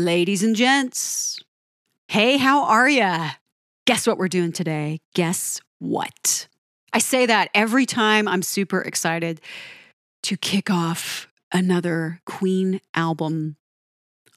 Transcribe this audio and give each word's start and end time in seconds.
Ladies 0.00 0.42
and 0.42 0.56
gents, 0.56 1.38
hey, 2.08 2.38
how 2.38 2.64
are 2.64 2.88
ya? 2.88 3.32
Guess 3.86 4.06
what 4.06 4.16
we're 4.16 4.28
doing 4.28 4.50
today? 4.50 5.00
Guess 5.14 5.60
what? 5.78 6.48
I 6.90 6.98
say 7.00 7.26
that 7.26 7.50
every 7.52 7.84
time 7.84 8.26
I'm 8.26 8.40
super 8.40 8.80
excited 8.80 9.42
to 10.22 10.38
kick 10.38 10.70
off 10.70 11.28
another 11.52 12.22
Queen 12.24 12.80
album. 12.94 13.56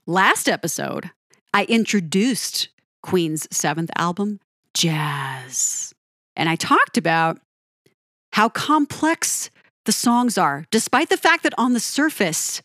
Last 0.06 0.50
episode, 0.50 1.12
I 1.54 1.64
introduced 1.64 2.68
Queen's 3.02 3.48
seventh 3.50 3.92
album, 3.96 4.42
Jazz. 4.74 5.94
And 6.36 6.50
I 6.50 6.58
talked 6.58 6.98
about 6.98 7.40
how 8.34 8.50
complex 8.50 9.50
the 9.86 9.94
songs 9.94 10.38
are, 10.38 10.66
despite 10.72 11.08
the 11.08 11.16
fact 11.16 11.44
that 11.44 11.58
on 11.58 11.72
the 11.72 11.80
surface, 11.80 12.62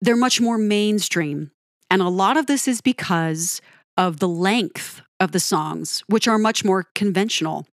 they're 0.00 0.16
much 0.16 0.40
more 0.40 0.58
mainstream. 0.58 1.50
And 1.90 2.02
a 2.02 2.08
lot 2.08 2.36
of 2.36 2.46
this 2.46 2.66
is 2.66 2.80
because 2.80 3.60
of 3.96 4.18
the 4.18 4.28
length 4.28 5.00
of 5.20 5.32
the 5.32 5.40
songs, 5.40 6.02
which 6.08 6.28
are 6.28 6.38
much 6.38 6.64
more 6.64 6.86
conventional. 6.94 7.66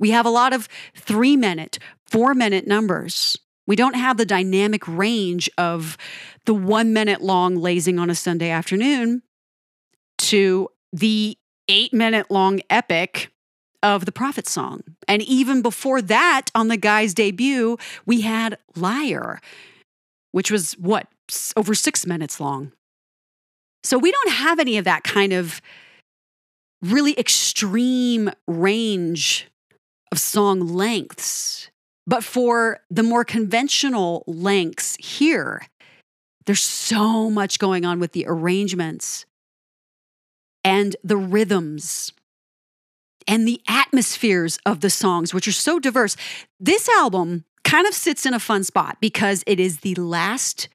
We 0.00 0.10
have 0.10 0.26
a 0.26 0.30
lot 0.30 0.52
of 0.52 0.68
three 0.96 1.36
minute, 1.36 1.78
four 2.06 2.34
minute 2.34 2.66
numbers. 2.66 3.38
We 3.66 3.76
don't 3.76 3.96
have 3.96 4.16
the 4.16 4.24
dynamic 4.24 4.86
range 4.88 5.50
of 5.58 5.96
the 6.46 6.54
one 6.54 6.92
minute 6.92 7.20
long 7.20 7.56
lazing 7.56 7.98
on 7.98 8.10
a 8.10 8.14
Sunday 8.14 8.50
afternoon 8.50 9.22
to 10.18 10.68
the 10.92 11.36
eight 11.68 11.92
minute 11.92 12.30
long 12.30 12.60
epic 12.70 13.30
of 13.82 14.06
the 14.06 14.12
prophet 14.12 14.48
song. 14.48 14.82
And 15.06 15.22
even 15.22 15.62
before 15.62 16.02
that, 16.02 16.46
on 16.54 16.68
the 16.68 16.76
guy's 16.76 17.14
debut, 17.14 17.76
we 18.06 18.22
had 18.22 18.58
Liar, 18.74 19.40
which 20.32 20.50
was 20.50 20.72
what, 20.74 21.06
over 21.56 21.74
six 21.74 22.06
minutes 22.06 22.40
long. 22.40 22.72
So 23.84 23.98
we 23.98 24.12
don't 24.12 24.30
have 24.30 24.58
any 24.58 24.78
of 24.78 24.84
that 24.84 25.04
kind 25.04 25.32
of 25.32 25.60
really 26.82 27.18
extreme 27.18 28.30
range 28.46 29.48
of 30.12 30.18
song 30.18 30.60
lengths. 30.60 31.70
But 32.06 32.24
for 32.24 32.80
the 32.90 33.02
more 33.02 33.24
conventional 33.24 34.24
lengths 34.26 34.96
here, 34.98 35.66
there's 36.46 36.62
so 36.62 37.28
much 37.28 37.58
going 37.58 37.84
on 37.84 38.00
with 38.00 38.12
the 38.12 38.24
arrangements 38.26 39.26
and 40.64 40.96
the 41.04 41.16
rhythms 41.16 42.12
and 43.26 43.46
the 43.46 43.60
atmospheres 43.68 44.58
of 44.64 44.80
the 44.80 44.88
songs, 44.88 45.34
which 45.34 45.46
are 45.46 45.52
so 45.52 45.78
diverse. 45.78 46.16
This 46.58 46.88
album 46.88 47.44
kind 47.64 47.86
of 47.86 47.92
sits 47.92 48.24
in 48.24 48.32
a 48.32 48.40
fun 48.40 48.64
spot 48.64 48.96
because 49.00 49.44
it 49.46 49.60
is 49.60 49.80
the 49.80 49.94
last 49.96 50.68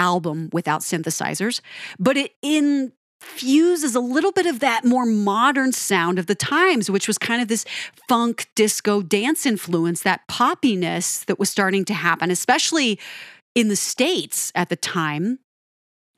album 0.00 0.48
without 0.52 0.80
synthesizers, 0.80 1.60
but 1.98 2.16
it 2.16 2.32
infuses 2.42 3.94
a 3.94 4.00
little 4.00 4.32
bit 4.32 4.46
of 4.46 4.60
that 4.60 4.82
more 4.82 5.04
modern 5.04 5.72
sound 5.72 6.18
of 6.18 6.26
the 6.26 6.34
times, 6.34 6.90
which 6.90 7.06
was 7.06 7.18
kind 7.18 7.42
of 7.42 7.48
this 7.48 7.66
funk, 8.08 8.48
disco, 8.54 9.02
dance 9.02 9.44
influence, 9.44 10.02
that 10.02 10.26
poppiness 10.26 11.24
that 11.26 11.38
was 11.38 11.50
starting 11.50 11.84
to 11.84 11.94
happen, 11.94 12.30
especially 12.30 12.98
in 13.54 13.68
the 13.68 13.76
States 13.76 14.50
at 14.54 14.70
the 14.70 14.76
time, 14.76 15.38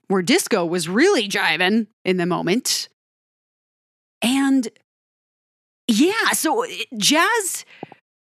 where 0.06 0.22
disco 0.22 0.64
was 0.64 0.88
really 0.88 1.28
jiving 1.28 1.88
in 2.04 2.18
the 2.18 2.26
moment. 2.26 2.88
And 4.22 4.68
yeah, 5.88 6.30
so 6.32 6.64
jazz, 6.96 7.64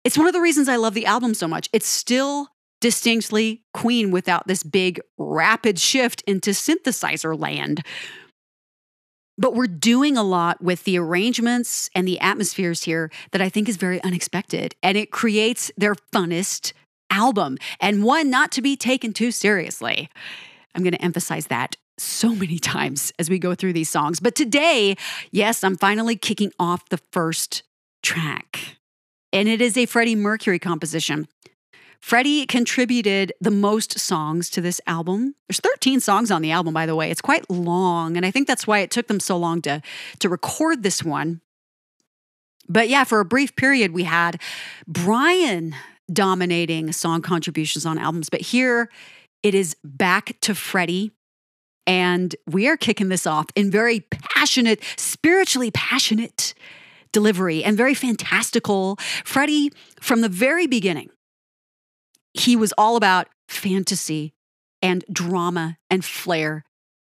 it's 0.04 0.18
one 0.18 0.28
of 0.28 0.34
the 0.34 0.42
reasons 0.42 0.70
I 0.70 0.76
love 0.76 0.94
the 0.94 1.08
album 1.08 1.34
so 1.34 1.48
much. 1.48 1.68
It's 1.74 1.88
still 1.88 2.50
distinctly 2.82 3.64
Queen 3.74 4.12
without 4.12 4.48
this 4.48 4.64
big 4.64 5.00
rapid 5.18 5.80
shift 5.80 6.24
into 6.28 6.52
synthesizer 6.52 7.38
land. 7.38 7.84
But 9.38 9.54
we're 9.54 9.68
doing 9.68 10.18
a 10.18 10.24
lot 10.24 10.64
with 10.64 10.84
the 10.84 10.98
arrangements 10.98 11.90
and 11.94 12.08
the 12.08 12.20
atmospheres 12.20 12.84
here 12.84 13.12
that 13.32 13.42
I 13.42 13.50
think 13.50 13.70
is 13.70 13.78
very 13.78 14.02
unexpected. 14.04 14.76
And 14.82 14.98
it 14.98 15.12
creates 15.12 15.72
their 15.78 15.96
funnest 15.96 16.74
album 17.12 17.58
and 17.80 18.04
one 18.04 18.30
not 18.30 18.52
to 18.54 18.62
be 18.62 18.76
taken 18.76 19.14
too 19.14 19.32
seriously. 19.32 20.10
I'm 20.74 20.84
going 20.84 20.94
to 20.94 21.04
emphasize 21.04 21.48
that 21.48 21.76
so 21.98 22.34
many 22.34 22.60
times 22.60 23.12
as 23.20 23.30
we 23.30 23.40
go 23.40 23.56
through 23.56 23.74
these 23.74 23.90
songs. 23.90 24.20
But 24.20 24.36
today, 24.36 24.96
yes, 25.32 25.64
I'm 25.64 25.78
finally 25.78 26.16
kicking 26.16 26.52
off 26.60 26.90
the 26.90 27.00
first 27.12 27.64
track. 28.02 28.78
And 29.34 29.48
it 29.48 29.62
is 29.62 29.78
a 29.78 29.86
Freddie 29.86 30.16
Mercury 30.16 30.60
composition. 30.60 31.28
Freddie 32.00 32.46
contributed 32.46 33.34
the 33.42 33.52
most 33.52 34.00
songs 34.00 34.50
to 34.52 34.62
this 34.62 34.80
album. 34.88 35.36
There's 35.48 35.60
13 35.60 36.00
songs 36.00 36.32
on 36.32 36.42
the 36.42 36.52
album, 36.52 36.74
by 36.74 36.86
the 36.86 36.96
way. 36.96 37.12
It's 37.12 37.22
quite 37.22 37.50
long, 37.50 38.16
and 38.18 38.26
I 38.26 38.32
think 38.32 38.48
that's 38.48 38.68
why 38.68 38.80
it 38.80 38.92
took 38.92 39.08
them 39.08 39.20
so 39.20 39.38
long 39.38 39.62
to, 39.64 39.82
to 40.20 40.30
record 40.30 40.84
this 40.84 41.04
one. 41.04 41.42
But 42.70 42.90
yeah, 42.90 43.04
for 43.04 43.20
a 43.20 43.26
brief 43.26 43.56
period, 43.56 43.94
we 43.94 44.04
had 44.04 44.42
Brian 44.88 45.76
dominating 46.12 46.92
song 46.92 47.22
contributions 47.22 47.86
on 47.86 47.98
albums. 47.98 48.30
But 48.30 48.42
here 48.42 48.90
it 49.44 49.54
is 49.54 49.76
back 49.84 50.38
to 50.42 50.56
Freddie. 50.56 51.12
And 51.86 52.36
we 52.46 52.68
are 52.68 52.76
kicking 52.76 53.08
this 53.10 53.26
off 53.26 53.46
in 53.56 53.72
very 53.72 54.02
passionate, 54.12 54.84
spiritually 54.98 55.72
passionate 55.72 56.54
delivery 57.14 57.64
and 57.64 57.78
very 57.78 57.94
fantastical. 57.94 58.98
Freddie, 59.24 59.72
from 60.02 60.20
the 60.20 60.28
very 60.28 60.68
beginning, 60.68 61.10
he 62.40 62.56
was 62.56 62.74
all 62.78 62.96
about 62.96 63.28
fantasy 63.48 64.34
and 64.82 65.04
drama 65.12 65.78
and 65.90 66.04
flair 66.04 66.64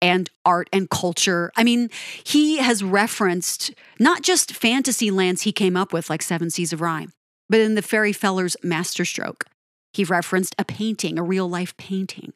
and 0.03 0.31
art 0.45 0.69
and 0.73 0.89
culture. 0.89 1.51
I 1.57 1.65
mean, 1.65 1.91
he 2.25 2.59
has 2.59 2.83
referenced 2.83 3.73
not 3.99 4.23
just 4.23 4.55
fantasy 4.55 5.11
lands 5.11 5.43
he 5.43 5.53
came 5.53 5.77
up 5.77 5.93
with, 5.93 6.09
like 6.09 6.23
Seven 6.23 6.51
Seas 6.51 6.73
of 6.73 6.81
Rhye, 6.81 7.09
but 7.49 7.61
in 7.61 7.75
the 7.75 7.83
Fairy 7.83 8.13
Feller's 8.13 8.57
Masterstroke. 8.63 9.45
He 9.93 10.05
referenced 10.05 10.55
a 10.57 10.65
painting, 10.65 11.19
a 11.19 11.23
real 11.23 11.49
life 11.49 11.77
painting. 11.77 12.33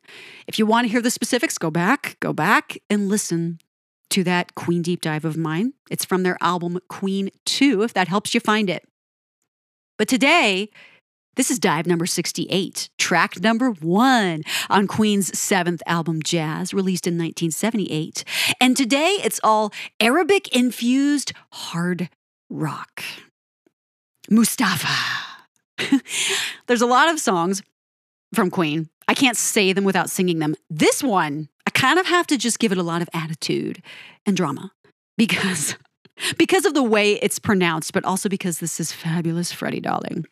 If 0.49 0.59
you 0.59 0.67
want 0.67 0.87
to 0.87 0.91
hear 0.91 1.01
the 1.01 1.11
specifics, 1.11 1.57
go 1.57 1.71
back, 1.71 2.17
go 2.19 2.33
back 2.33 2.77
and 2.91 3.09
listen 3.09 3.61
to 4.11 4.25
that 4.25 4.57
Queen 4.57 4.83
deep 4.83 5.01
dive 5.01 5.25
of 5.25 5.37
mine. 5.37 5.73
It's 5.89 6.05
from 6.05 6.25
their 6.25 6.37
album 6.41 6.81
Queen 6.89 7.31
2, 7.47 7.83
if 7.83 7.95
that 7.95 8.09
helps 8.09 8.35
you 8.35 8.41
find 8.41 8.69
it. 8.69 8.85
But 9.99 10.09
today, 10.09 10.71
this 11.37 11.51
is 11.51 11.59
dive 11.59 11.87
number 11.87 12.07
68, 12.07 12.89
track 12.99 13.41
number 13.41 13.71
one 13.71 14.43
on 14.71 14.87
Queen's 14.87 15.37
seventh 15.39 15.83
album, 15.87 16.23
Jazz, 16.23 16.73
released 16.73 17.07
in 17.07 17.15
1978. 17.15 18.25
And 18.61 18.77
today 18.77 19.19
it's 19.23 19.41
all 19.43 19.73
Arabic 20.01 20.55
infused 20.55 21.33
hard 21.53 22.09
rock. 22.51 23.03
Mustafa. 24.31 24.89
There's 26.67 26.83
a 26.83 26.87
lot 26.87 27.11
of 27.13 27.21
songs 27.21 27.63
from 28.33 28.51
Queen. 28.51 28.89
I 29.07 29.15
can't 29.15 29.37
say 29.37 29.73
them 29.73 29.85
without 29.85 30.11
singing 30.11 30.39
them. 30.39 30.55
This 30.71 31.03
one, 31.03 31.49
I 31.67 31.71
kind 31.71 31.99
of 31.99 32.07
have 32.07 32.27
to 32.29 32.39
just 32.39 32.59
give 32.59 32.73
it 32.73 32.79
a 32.79 32.83
lot 32.83 33.03
of 33.03 33.09
attitude 33.13 33.83
and 34.25 34.37
drama 34.37 34.73
because 35.17 35.77
because 36.39 36.65
of 36.65 36.75
the 36.75 36.83
way 36.83 37.15
it's 37.15 37.39
pronounced, 37.39 37.93
but 37.93 38.05
also 38.05 38.29
because 38.29 38.59
this 38.59 38.81
is 38.81 38.93
fabulous 38.93 39.53
Freddie 39.53 39.81
Darling. 39.81 40.27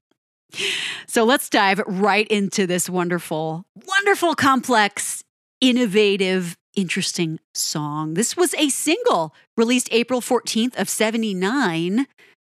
So 1.07 1.25
let's 1.25 1.49
dive 1.49 1.81
right 1.87 2.27
into 2.29 2.67
this 2.67 2.89
wonderful, 2.89 3.65
wonderful, 3.87 4.35
complex, 4.35 5.25
innovative, 5.61 6.57
interesting 6.75 7.39
song. 7.55 8.15
This 8.15 8.37
was 8.37 8.55
a 8.55 8.69
single 8.69 9.35
released 9.57 9.89
April 9.93 10.21
14th 10.21 10.79
of 10.79 10.89
79 10.89 12.07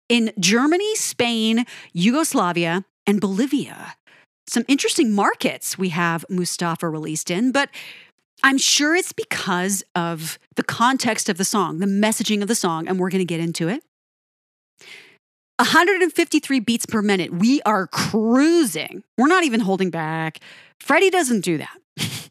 in 0.08 0.32
Germany, 0.38 0.94
Spain, 0.96 1.64
Yugoslavia, 1.92 2.84
and 3.06 3.20
Bolivia. 3.20 3.96
Some 4.48 4.64
interesting 4.68 5.12
markets 5.12 5.76
we 5.76 5.88
have 5.90 6.24
Mustafa 6.30 6.88
released 6.88 7.30
in, 7.30 7.50
but 7.50 7.68
I'm 8.42 8.58
sure 8.58 8.94
it's 8.94 9.12
because 9.12 9.82
of 9.94 10.38
the 10.54 10.62
context 10.62 11.28
of 11.28 11.38
the 11.38 11.44
song, 11.44 11.78
the 11.78 11.86
messaging 11.86 12.42
of 12.42 12.48
the 12.48 12.54
song, 12.54 12.86
and 12.86 12.98
we're 12.98 13.10
going 13.10 13.20
to 13.20 13.24
get 13.24 13.40
into 13.40 13.68
it. 13.68 13.82
153 15.58 16.60
beats 16.60 16.86
per 16.86 17.02
minute. 17.02 17.32
We 17.32 17.62
are 17.62 17.86
cruising. 17.86 19.02
We're 19.16 19.28
not 19.28 19.44
even 19.44 19.60
holding 19.60 19.90
back. 19.90 20.40
Freddie 20.80 21.10
doesn't 21.10 21.40
do 21.42 21.58
that. 21.58 21.78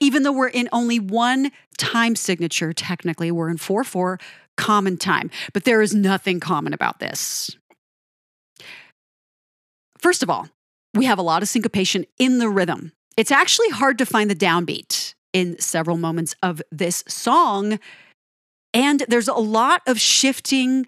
even 0.00 0.22
though 0.22 0.32
we're 0.32 0.48
in 0.48 0.68
only 0.72 0.98
one 0.98 1.50
time 1.78 2.16
signature, 2.16 2.72
technically, 2.72 3.30
we're 3.30 3.50
in 3.50 3.56
4 3.56 3.84
4 3.84 4.18
common 4.56 4.96
time, 4.96 5.30
but 5.52 5.64
there 5.64 5.80
is 5.80 5.94
nothing 5.94 6.38
common 6.38 6.74
about 6.74 6.98
this. 6.98 7.56
First 9.98 10.22
of 10.22 10.30
all, 10.30 10.48
we 10.94 11.04
have 11.04 11.18
a 11.18 11.22
lot 11.22 11.42
of 11.42 11.48
syncopation 11.48 12.04
in 12.18 12.38
the 12.38 12.48
rhythm. 12.48 12.92
It's 13.16 13.30
actually 13.30 13.70
hard 13.70 13.98
to 13.98 14.06
find 14.06 14.30
the 14.30 14.34
downbeat 14.34 15.14
in 15.32 15.58
several 15.60 15.96
moments 15.96 16.34
of 16.42 16.60
this 16.70 17.04
song. 17.06 17.78
And 18.72 19.04
there's 19.08 19.28
a 19.28 19.34
lot 19.34 19.82
of 19.86 20.00
shifting 20.00 20.86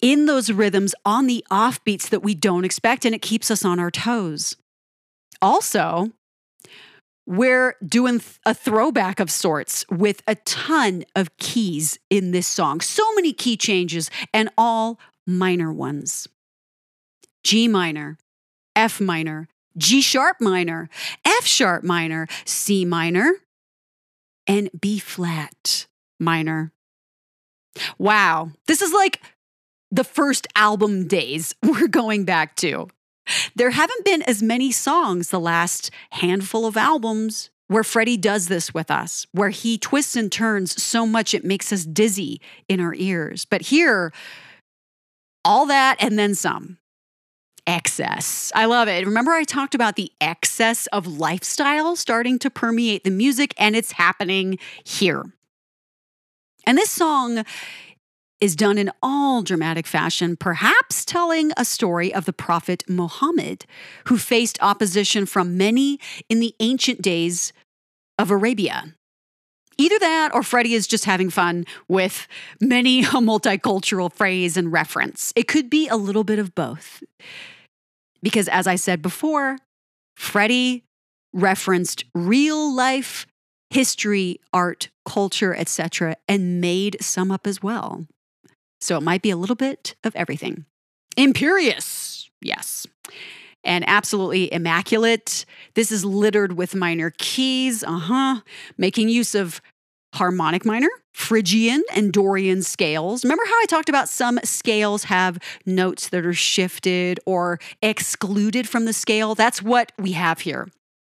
in 0.00 0.26
those 0.26 0.50
rhythms 0.50 0.94
on 1.04 1.26
the 1.26 1.44
offbeats 1.50 2.08
that 2.08 2.22
we 2.22 2.34
don't 2.34 2.64
expect, 2.64 3.04
and 3.04 3.14
it 3.14 3.22
keeps 3.22 3.50
us 3.50 3.64
on 3.64 3.78
our 3.78 3.90
toes. 3.90 4.56
Also, 5.42 6.12
we're 7.26 7.76
doing 7.84 8.20
a 8.44 8.54
throwback 8.54 9.20
of 9.20 9.30
sorts 9.30 9.84
with 9.90 10.22
a 10.26 10.34
ton 10.34 11.04
of 11.14 11.36
keys 11.36 11.98
in 12.10 12.32
this 12.32 12.46
song. 12.46 12.80
So 12.80 13.04
many 13.14 13.32
key 13.32 13.56
changes 13.56 14.10
and 14.34 14.50
all 14.58 14.98
minor 15.26 15.72
ones 15.72 16.28
G 17.44 17.68
minor, 17.68 18.18
F 18.74 19.00
minor, 19.00 19.48
G 19.76 20.00
sharp 20.00 20.40
minor, 20.40 20.90
F 21.24 21.46
sharp 21.46 21.84
minor, 21.84 22.26
C 22.44 22.84
minor, 22.84 23.32
and 24.46 24.68
B 24.78 24.98
flat 24.98 25.86
minor. 26.18 26.72
Wow, 27.98 28.50
this 28.66 28.82
is 28.82 28.92
like 28.92 29.20
the 29.90 30.04
first 30.04 30.46
album 30.54 31.06
days 31.06 31.54
we're 31.62 31.88
going 31.88 32.24
back 32.24 32.56
to. 32.56 32.88
There 33.54 33.70
haven't 33.70 34.04
been 34.04 34.22
as 34.22 34.42
many 34.42 34.72
songs 34.72 35.30
the 35.30 35.40
last 35.40 35.90
handful 36.10 36.66
of 36.66 36.76
albums 36.76 37.50
where 37.68 37.84
Freddie 37.84 38.16
does 38.16 38.48
this 38.48 38.74
with 38.74 38.90
us, 38.90 39.26
where 39.30 39.50
he 39.50 39.78
twists 39.78 40.16
and 40.16 40.32
turns 40.32 40.82
so 40.82 41.06
much 41.06 41.34
it 41.34 41.44
makes 41.44 41.72
us 41.72 41.84
dizzy 41.84 42.40
in 42.68 42.80
our 42.80 42.94
ears. 42.96 43.44
But 43.44 43.62
here, 43.62 44.12
all 45.44 45.66
that 45.66 45.96
and 46.00 46.18
then 46.18 46.34
some. 46.34 46.78
Excess. 47.68 48.50
I 48.56 48.64
love 48.64 48.88
it. 48.88 49.06
Remember, 49.06 49.30
I 49.30 49.44
talked 49.44 49.76
about 49.76 49.94
the 49.94 50.10
excess 50.20 50.88
of 50.88 51.06
lifestyle 51.06 51.94
starting 51.94 52.40
to 52.40 52.50
permeate 52.50 53.04
the 53.04 53.10
music, 53.10 53.54
and 53.56 53.76
it's 53.76 53.92
happening 53.92 54.58
here. 54.84 55.32
And 56.66 56.76
this 56.76 56.90
song 56.90 57.44
is 58.40 58.56
done 58.56 58.78
in 58.78 58.90
all 59.02 59.42
dramatic 59.42 59.86
fashion, 59.86 60.36
perhaps 60.36 61.04
telling 61.04 61.52
a 61.56 61.64
story 61.64 62.12
of 62.12 62.24
the 62.24 62.32
Prophet 62.32 62.82
Muhammad, 62.88 63.66
who 64.06 64.16
faced 64.16 64.58
opposition 64.62 65.26
from 65.26 65.56
many 65.56 65.98
in 66.28 66.40
the 66.40 66.54
ancient 66.60 67.02
days 67.02 67.52
of 68.18 68.30
Arabia. 68.30 68.94
Either 69.78 69.98
that 69.98 70.30
or 70.34 70.42
Freddie 70.42 70.74
is 70.74 70.86
just 70.86 71.06
having 71.06 71.30
fun 71.30 71.64
with 71.88 72.26
many 72.60 73.00
a 73.04 73.20
multicultural 73.20 74.12
phrase 74.12 74.56
and 74.56 74.72
reference. 74.72 75.32
It 75.36 75.48
could 75.48 75.70
be 75.70 75.88
a 75.88 75.96
little 75.96 76.24
bit 76.24 76.38
of 76.38 76.54
both. 76.54 77.02
Because 78.22 78.48
as 78.48 78.66
I 78.66 78.76
said 78.76 79.00
before, 79.00 79.56
Freddie 80.16 80.84
referenced 81.32 82.04
real 82.14 82.74
life 82.74 83.26
history, 83.70 84.40
art, 84.52 84.90
culture, 85.06 85.54
etc., 85.54 86.16
and 86.28 86.60
made 86.60 86.96
some 87.00 87.30
up 87.30 87.46
as 87.46 87.62
well. 87.62 88.06
So 88.80 88.96
it 88.96 89.02
might 89.02 89.22
be 89.22 89.30
a 89.30 89.36
little 89.36 89.56
bit 89.56 89.94
of 90.04 90.14
everything. 90.16 90.64
Imperious, 91.16 92.30
yes. 92.40 92.86
And 93.62 93.84
absolutely 93.86 94.52
immaculate. 94.52 95.44
This 95.74 95.92
is 95.92 96.04
littered 96.04 96.56
with 96.56 96.74
minor 96.74 97.12
keys, 97.18 97.84
uh 97.84 97.98
huh, 97.98 98.40
making 98.78 99.10
use 99.10 99.34
of 99.34 99.60
harmonic 100.14 100.64
minor, 100.64 100.88
Phrygian, 101.12 101.82
and 101.94 102.12
Dorian 102.12 102.62
scales. 102.62 103.24
Remember 103.24 103.44
how 103.46 103.60
I 103.60 103.66
talked 103.66 103.88
about 103.88 104.08
some 104.08 104.38
scales 104.42 105.04
have 105.04 105.38
notes 105.66 106.08
that 106.08 106.26
are 106.26 106.32
shifted 106.32 107.20
or 107.26 107.60
excluded 107.82 108.68
from 108.68 108.86
the 108.86 108.92
scale? 108.92 109.34
That's 109.34 109.62
what 109.62 109.92
we 109.98 110.12
have 110.12 110.40
here 110.40 110.68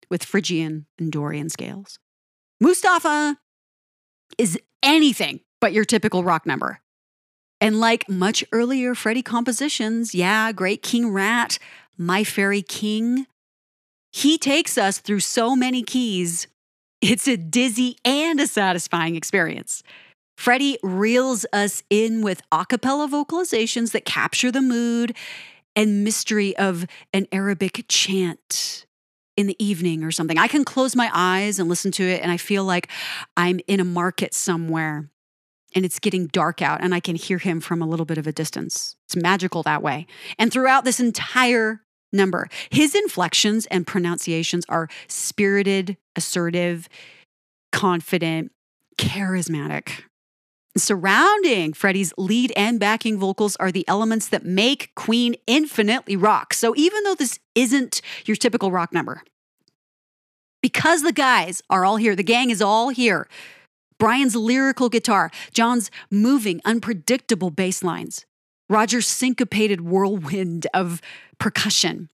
with 0.10 0.24
Phrygian 0.24 0.86
and 0.98 1.12
Dorian 1.12 1.50
scales. 1.50 2.00
Mustafa 2.60 3.38
is 4.38 4.58
anything 4.82 5.42
but 5.60 5.74
your 5.74 5.86
typical 5.86 6.24
rock 6.24 6.46
number. 6.46 6.80
And 7.60 7.80
like 7.80 8.08
much 8.08 8.44
earlier 8.52 8.94
Freddie 8.94 9.24
compositions, 9.24 10.14
yeah, 10.14 10.52
Great 10.52 10.82
King 10.82 11.12
Rat, 11.12 11.58
My 11.98 12.24
Fairy 12.24 12.62
King, 12.62 13.26
he 14.12 14.38
takes 14.38 14.78
us 14.78 15.00
through 15.00 15.20
so 15.22 15.56
many 15.56 15.84
keys. 15.84 16.48
It's 17.02 17.28
a 17.28 17.38
dizzy 17.38 17.98
and 18.06 18.40
a 18.40 18.48
satisfying 18.48 19.16
experience. 19.16 19.84
Freddie 20.38 20.78
reels 20.84 21.46
us 21.52 21.84
in 21.90 22.22
with 22.22 22.42
a 22.52 22.66
cappella 22.66 23.08
vocalizations 23.08 23.92
that 23.92 24.06
capture 24.06 24.52
the 24.52 24.62
mood 24.62 25.16
and 25.76 26.04
mystery 26.04 26.56
of 26.58 26.86
an 27.14 27.28
Arabic 27.32 27.86
chant 27.88 28.86
in 29.36 29.48
the 29.48 29.64
evening 29.64 30.04
or 30.04 30.12
something. 30.12 30.38
I 30.38 30.48
can 30.48 30.64
close 30.64 30.96
my 30.96 31.10
eyes 31.14 31.60
and 31.60 31.70
listen 31.70 31.92
to 31.94 32.04
it, 32.04 32.22
and 32.22 32.32
I 32.32 32.38
feel 32.38 32.64
like 32.64 32.88
I'm 33.36 33.60
in 33.68 33.80
a 33.80 33.84
market 33.86 34.34
somewhere 34.34 35.10
and 35.78 35.86
it's 35.86 36.00
getting 36.00 36.26
dark 36.26 36.60
out 36.64 36.84
and 36.84 36.96
I 36.96 37.00
can 37.00 37.16
hear 37.16 37.38
him 37.38 37.62
from 37.62 37.84
a 37.84 37.86
little 37.86 38.08
bit 38.08 38.18
of 38.18 38.26
a 38.26 38.32
distance. 38.32 38.96
It's 39.06 39.16
magical 39.16 39.62
that 39.62 39.84
way. 39.84 40.08
And 40.40 40.52
throughout 40.52 40.86
this 40.86 41.00
entire 41.00 41.84
number, 42.12 42.50
his 42.72 42.96
inflections 42.96 43.68
and 43.68 43.86
pronunciations 43.86 44.66
are 44.70 44.90
spirited, 45.08 45.96
assertive, 46.16 46.90
confident, 47.72 48.52
charismatic. 48.98 50.02
Surrounding 50.76 51.74
Freddie's 51.74 52.12
lead 52.18 52.52
and 52.56 52.80
backing 52.80 53.20
vocals 53.20 53.56
are 53.58 53.72
the 53.72 53.88
elements 53.88 54.30
that 54.30 54.44
make 54.44 54.96
Queen 54.96 55.36
infinitely 55.46 56.16
rock. 56.16 56.56
So 56.56 56.74
even 56.76 57.04
though 57.04 57.16
this 57.16 57.40
isn't 57.54 58.02
your 58.26 58.36
typical 58.36 58.72
rock 58.72 58.92
number, 58.92 59.22
because 60.64 61.04
the 61.04 61.14
guys 61.14 61.62
are 61.70 61.86
all 61.86 61.98
here, 61.98 62.16
the 62.16 62.24
gang 62.24 62.50
is 62.50 62.64
all 62.64 62.90
here 62.90 63.28
Brian's 64.00 64.36
lyrical 64.36 64.90
guitar, 64.90 65.32
John's 65.54 65.90
moving, 66.12 66.62
unpredictable 66.66 67.50
bass 67.50 67.84
lines, 67.84 68.26
Roger's 68.70 69.08
syncopated 69.08 69.82
whirlwind 69.82 70.68
of 70.74 71.02
percussion. 71.40 72.10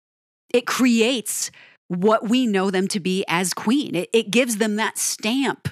It 0.53 0.65
creates 0.65 1.51
what 1.87 2.29
we 2.29 2.47
know 2.47 2.71
them 2.71 2.87
to 2.89 2.99
be 2.99 3.25
as 3.27 3.53
Queen. 3.53 3.95
It, 3.95 4.09
it 4.13 4.31
gives 4.31 4.57
them 4.57 4.75
that 4.77 4.97
stamp. 4.97 5.69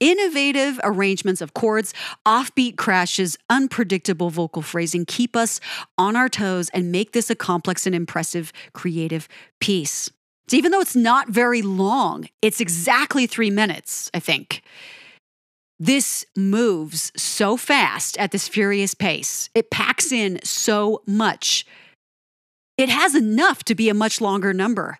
Innovative 0.00 0.80
arrangements 0.82 1.42
of 1.42 1.52
chords, 1.52 1.92
offbeat 2.26 2.78
crashes, 2.78 3.36
unpredictable 3.50 4.30
vocal 4.30 4.62
phrasing 4.62 5.04
keep 5.04 5.36
us 5.36 5.60
on 5.98 6.16
our 6.16 6.28
toes 6.30 6.70
and 6.70 6.90
make 6.90 7.12
this 7.12 7.28
a 7.28 7.34
complex 7.34 7.84
and 7.84 7.94
impressive 7.94 8.50
creative 8.72 9.28
piece. 9.60 10.10
So 10.48 10.56
even 10.56 10.72
though 10.72 10.80
it's 10.80 10.96
not 10.96 11.28
very 11.28 11.60
long, 11.60 12.28
it's 12.40 12.60
exactly 12.60 13.26
three 13.26 13.50
minutes, 13.50 14.10
I 14.14 14.20
think. 14.20 14.62
This 15.82 16.26
moves 16.36 17.10
so 17.16 17.56
fast 17.56 18.18
at 18.18 18.32
this 18.32 18.46
furious 18.46 18.92
pace. 18.92 19.48
It 19.54 19.70
packs 19.70 20.12
in 20.12 20.38
so 20.44 21.02
much. 21.06 21.64
It 22.76 22.90
has 22.90 23.14
enough 23.14 23.64
to 23.64 23.74
be 23.74 23.88
a 23.88 23.94
much 23.94 24.20
longer 24.20 24.52
number, 24.52 24.98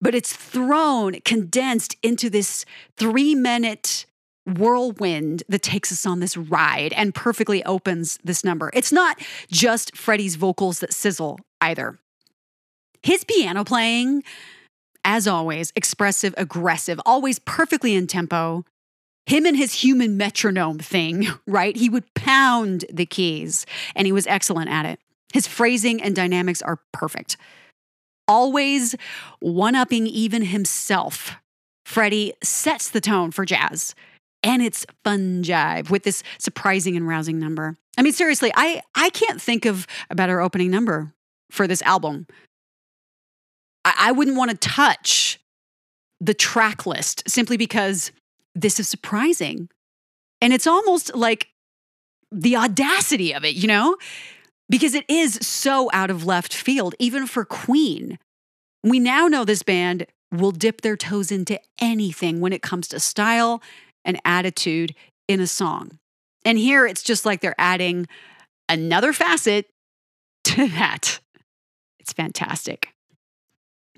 but 0.00 0.14
it's 0.14 0.34
thrown, 0.34 1.20
condensed 1.24 1.96
into 2.04 2.30
this 2.30 2.64
three 2.96 3.34
minute 3.34 4.06
whirlwind 4.46 5.42
that 5.48 5.62
takes 5.62 5.90
us 5.90 6.06
on 6.06 6.20
this 6.20 6.36
ride 6.36 6.92
and 6.92 7.14
perfectly 7.16 7.64
opens 7.64 8.18
this 8.22 8.44
number. 8.44 8.70
It's 8.74 8.92
not 8.92 9.20
just 9.50 9.96
Freddie's 9.96 10.36
vocals 10.36 10.78
that 10.80 10.92
sizzle 10.92 11.40
either. 11.60 11.98
His 13.02 13.24
piano 13.24 13.64
playing, 13.64 14.22
as 15.04 15.26
always, 15.26 15.72
expressive, 15.74 16.32
aggressive, 16.36 17.00
always 17.04 17.40
perfectly 17.40 17.94
in 17.94 18.06
tempo, 18.06 18.64
him 19.26 19.46
and 19.46 19.56
his 19.56 19.72
human 19.72 20.16
metronome 20.16 20.78
thing, 20.78 21.26
right? 21.46 21.76
He 21.76 21.88
would 21.88 22.12
pound 22.14 22.84
the 22.92 23.06
keys 23.06 23.66
and 23.94 24.06
he 24.06 24.12
was 24.12 24.26
excellent 24.26 24.70
at 24.70 24.86
it. 24.86 24.98
His 25.32 25.46
phrasing 25.46 26.02
and 26.02 26.14
dynamics 26.14 26.60
are 26.62 26.80
perfect. 26.92 27.36
Always 28.28 28.94
one 29.40 29.74
upping 29.74 30.06
even 30.06 30.42
himself. 30.42 31.32
Freddie 31.84 32.34
sets 32.42 32.90
the 32.90 33.00
tone 33.00 33.30
for 33.30 33.44
jazz 33.44 33.94
and 34.42 34.62
it's 34.62 34.86
fun 35.04 35.42
jive 35.42 35.90
with 35.90 36.02
this 36.04 36.22
surprising 36.38 36.96
and 36.96 37.06
rousing 37.06 37.38
number. 37.38 37.76
I 37.96 38.02
mean, 38.02 38.12
seriously, 38.12 38.50
I, 38.54 38.82
I 38.94 39.10
can't 39.10 39.40
think 39.40 39.64
of 39.64 39.86
a 40.10 40.14
better 40.14 40.40
opening 40.40 40.70
number 40.70 41.12
for 41.50 41.66
this 41.66 41.82
album. 41.82 42.26
I, 43.84 43.94
I 43.98 44.12
wouldn't 44.12 44.36
want 44.36 44.50
to 44.50 44.56
touch 44.56 45.38
the 46.20 46.34
track 46.34 46.86
list 46.86 47.28
simply 47.28 47.56
because 47.56 48.12
this 48.54 48.78
is 48.80 48.88
surprising. 48.88 49.68
And 50.40 50.52
it's 50.52 50.66
almost 50.66 51.14
like 51.14 51.48
the 52.30 52.56
audacity 52.56 53.34
of 53.34 53.44
it, 53.44 53.54
you 53.54 53.68
know? 53.68 53.96
Because 54.68 54.94
it 54.94 55.04
is 55.08 55.34
so 55.34 55.90
out 55.92 56.10
of 56.10 56.24
left 56.24 56.54
field, 56.54 56.94
even 56.98 57.26
for 57.26 57.44
Queen. 57.44 58.18
We 58.82 58.98
now 58.98 59.28
know 59.28 59.44
this 59.44 59.62
band 59.62 60.06
will 60.32 60.50
dip 60.50 60.80
their 60.80 60.96
toes 60.96 61.30
into 61.30 61.60
anything 61.80 62.40
when 62.40 62.52
it 62.52 62.62
comes 62.62 62.88
to 62.88 63.00
style 63.00 63.62
and 64.04 64.20
attitude 64.24 64.94
in 65.28 65.40
a 65.40 65.46
song. 65.46 65.98
And 66.44 66.58
here 66.58 66.86
it's 66.86 67.02
just 67.02 67.24
like 67.24 67.40
they're 67.40 67.54
adding 67.58 68.08
another 68.68 69.12
facet 69.12 69.66
to 70.44 70.68
that. 70.68 71.20
It's 72.00 72.12
fantastic. 72.12 72.88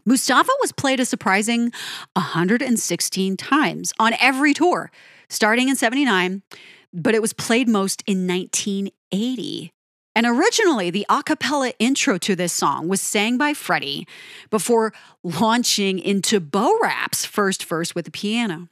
Mustafa 0.07 0.51
was 0.61 0.73
played 0.73 1.01
a 1.01 1.05
surprising 1.05 1.73
116 2.15 3.37
times 3.37 3.93
on 3.99 4.13
every 4.21 4.53
tour, 4.53 4.91
starting 5.29 5.69
in 5.69 5.77
79, 5.77 6.43
but 6.93 7.15
it 7.15 7.23
was 7.23 7.33
played 7.33 7.69
most 7.69 8.03
in 8.07 8.27
1980. 8.27 9.73
And 10.17 10.27
originally, 10.27 10.91
the 10.91 11.07
a 11.09 11.23
cappella 11.23 11.73
intro 11.79 12.19
to 12.19 12.37
this 12.37 12.53
song 12.53 12.87
was 12.87 13.01
sang 13.01 13.37
by 13.37 13.53
Freddie 13.53 14.07
before 14.51 14.93
launching 15.25 15.99
into 15.99 16.39
Bo 16.39 16.79
Rap's 16.81 17.25
first 17.25 17.65
verse 17.65 17.95
with 17.95 18.05
the 18.05 18.11
piano. 18.11 18.69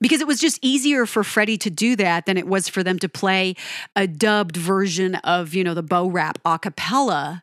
Because 0.00 0.20
it 0.20 0.28
was 0.28 0.38
just 0.38 0.60
easier 0.62 1.06
for 1.06 1.24
Freddie 1.24 1.58
to 1.58 1.70
do 1.70 1.96
that 1.96 2.26
than 2.26 2.36
it 2.36 2.46
was 2.46 2.68
for 2.68 2.84
them 2.84 3.00
to 3.00 3.08
play 3.08 3.56
a 3.96 4.06
dubbed 4.06 4.56
version 4.56 5.16
of, 5.16 5.54
you 5.54 5.64
know, 5.64 5.74
the 5.74 5.82
Bo 5.82 6.06
Rap 6.06 6.38
a 6.44 6.56
cappella 6.60 7.42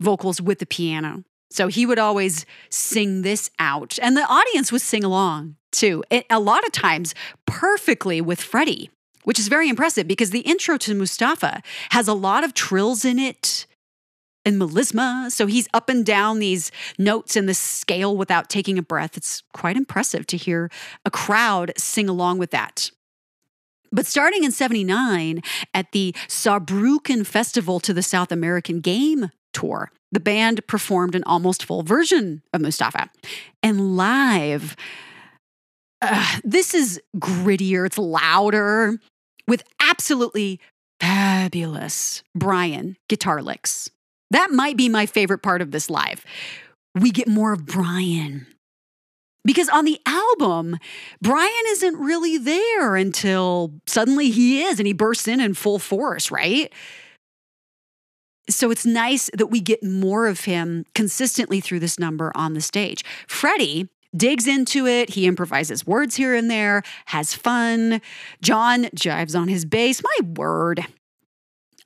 vocals 0.00 0.40
with 0.40 0.60
the 0.60 0.66
piano. 0.66 1.24
So 1.52 1.68
he 1.68 1.86
would 1.86 1.98
always 1.98 2.46
sing 2.70 3.22
this 3.22 3.50
out, 3.58 3.98
and 4.00 4.16
the 4.16 4.26
audience 4.26 4.72
would 4.72 4.82
sing 4.82 5.04
along 5.04 5.56
too. 5.70 6.02
It, 6.10 6.26
a 6.30 6.40
lot 6.40 6.64
of 6.64 6.72
times, 6.72 7.14
perfectly 7.46 8.20
with 8.20 8.40
Freddie, 8.40 8.90
which 9.24 9.38
is 9.38 9.48
very 9.48 9.68
impressive 9.68 10.06
because 10.06 10.30
the 10.30 10.40
intro 10.40 10.76
to 10.78 10.94
Mustafa 10.94 11.62
has 11.90 12.08
a 12.08 12.14
lot 12.14 12.44
of 12.44 12.54
trills 12.54 13.04
in 13.04 13.18
it 13.18 13.66
and 14.44 14.60
melisma. 14.60 15.30
So 15.30 15.46
he's 15.46 15.68
up 15.72 15.88
and 15.88 16.04
down 16.04 16.38
these 16.38 16.70
notes 16.98 17.36
in 17.36 17.46
the 17.46 17.54
scale 17.54 18.16
without 18.16 18.48
taking 18.48 18.78
a 18.78 18.82
breath. 18.82 19.16
It's 19.16 19.42
quite 19.52 19.76
impressive 19.76 20.26
to 20.28 20.36
hear 20.36 20.70
a 21.04 21.10
crowd 21.10 21.72
sing 21.76 22.08
along 22.08 22.38
with 22.38 22.50
that. 22.50 22.90
But 23.92 24.06
starting 24.06 24.42
in 24.42 24.52
79 24.52 25.42
at 25.74 25.92
the 25.92 26.14
Saarbrücken 26.26 27.26
Festival 27.26 27.78
to 27.80 27.92
the 27.92 28.02
South 28.02 28.32
American 28.32 28.80
Game 28.80 29.30
Tour, 29.52 29.90
the 30.10 30.20
band 30.20 30.66
performed 30.66 31.14
an 31.14 31.24
almost 31.24 31.64
full 31.64 31.82
version 31.82 32.42
of 32.52 32.60
Mustafa. 32.60 33.10
And 33.62 33.96
live, 33.96 34.76
uh, 36.00 36.38
this 36.44 36.74
is 36.74 37.00
grittier, 37.16 37.86
it's 37.86 37.98
louder, 37.98 38.98
with 39.48 39.64
absolutely 39.80 40.60
fabulous 41.00 42.22
Brian 42.34 42.96
guitar 43.08 43.42
licks. 43.42 43.90
That 44.30 44.50
might 44.50 44.76
be 44.76 44.88
my 44.88 45.06
favorite 45.06 45.42
part 45.42 45.60
of 45.60 45.70
this 45.72 45.90
live. 45.90 46.24
We 46.94 47.10
get 47.10 47.28
more 47.28 47.52
of 47.52 47.66
Brian. 47.66 48.46
Because 49.44 49.68
on 49.68 49.84
the 49.84 50.00
album, 50.06 50.78
Brian 51.20 51.64
isn't 51.68 51.96
really 51.98 52.38
there 52.38 52.94
until 52.94 53.72
suddenly 53.86 54.30
he 54.30 54.62
is 54.62 54.78
and 54.78 54.86
he 54.86 54.92
bursts 54.92 55.26
in 55.26 55.40
in 55.40 55.54
full 55.54 55.80
force, 55.80 56.30
right? 56.30 56.72
So 58.48 58.70
it's 58.70 58.84
nice 58.84 59.30
that 59.34 59.46
we 59.46 59.60
get 59.60 59.82
more 59.82 60.26
of 60.26 60.40
him 60.40 60.84
consistently 60.94 61.60
through 61.60 61.80
this 61.80 61.98
number 61.98 62.32
on 62.34 62.54
the 62.54 62.60
stage. 62.60 63.04
Freddie 63.28 63.88
digs 64.16 64.46
into 64.46 64.86
it. 64.86 65.10
He 65.10 65.26
improvises 65.26 65.86
words 65.86 66.16
here 66.16 66.34
and 66.34 66.50
there, 66.50 66.82
has 67.06 67.34
fun. 67.34 68.00
John 68.42 68.84
jives 68.96 69.38
on 69.38 69.48
his 69.48 69.64
bass. 69.64 70.02
My 70.02 70.26
word. 70.26 70.84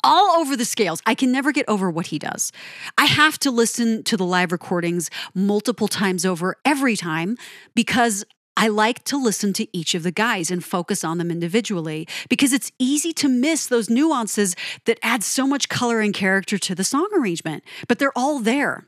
All 0.02 0.36
over 0.38 0.56
the 0.56 0.64
scales. 0.64 1.02
I 1.04 1.14
can 1.14 1.32
never 1.32 1.52
get 1.52 1.68
over 1.68 1.90
what 1.90 2.08
he 2.08 2.18
does. 2.18 2.52
I 2.96 3.06
have 3.06 3.38
to 3.40 3.50
listen 3.50 4.04
to 4.04 4.16
the 4.16 4.24
live 4.24 4.52
recordings 4.52 5.10
multiple 5.34 5.88
times 5.88 6.24
over 6.24 6.56
every 6.64 6.96
time 6.96 7.36
because 7.74 8.24
I 8.56 8.68
like 8.68 9.04
to 9.04 9.16
listen 9.16 9.52
to 9.54 9.76
each 9.76 9.94
of 9.94 10.02
the 10.02 10.10
guys 10.10 10.50
and 10.50 10.64
focus 10.64 11.04
on 11.04 11.18
them 11.18 11.30
individually 11.30 12.08
because 12.28 12.52
it's 12.52 12.72
easy 12.78 13.12
to 13.14 13.28
miss 13.28 13.66
those 13.66 13.90
nuances 13.90 14.56
that 14.86 14.98
add 15.02 15.22
so 15.22 15.46
much 15.46 15.68
color 15.68 16.00
and 16.00 16.14
character 16.14 16.56
to 16.58 16.74
the 16.74 16.84
song 16.84 17.08
arrangement, 17.14 17.64
but 17.86 17.98
they're 17.98 18.16
all 18.16 18.38
there. 18.38 18.86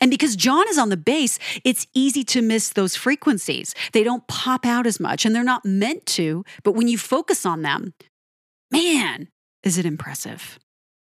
And 0.00 0.10
because 0.10 0.36
John 0.36 0.68
is 0.68 0.78
on 0.78 0.88
the 0.88 0.96
bass, 0.96 1.38
it's 1.64 1.86
easy 1.94 2.24
to 2.24 2.42
miss 2.42 2.70
those 2.70 2.96
frequencies. 2.96 3.74
They 3.92 4.02
don't 4.02 4.26
pop 4.26 4.66
out 4.66 4.86
as 4.86 4.98
much 4.98 5.24
and 5.24 5.34
they're 5.34 5.44
not 5.44 5.64
meant 5.64 6.04
to, 6.06 6.44
but 6.62 6.72
when 6.72 6.88
you 6.88 6.98
focus 6.98 7.46
on 7.46 7.62
them, 7.62 7.94
man, 8.70 9.28
is 9.62 9.78
it 9.78 9.86
impressive. 9.86 10.58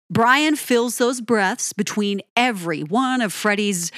Brian 0.09 0.57
fills 0.57 0.97
those 0.97 1.21
breaths 1.21 1.71
between 1.71 2.21
every 2.35 2.83
one 2.83 3.21
of 3.21 3.31
Freddie's 3.31 3.93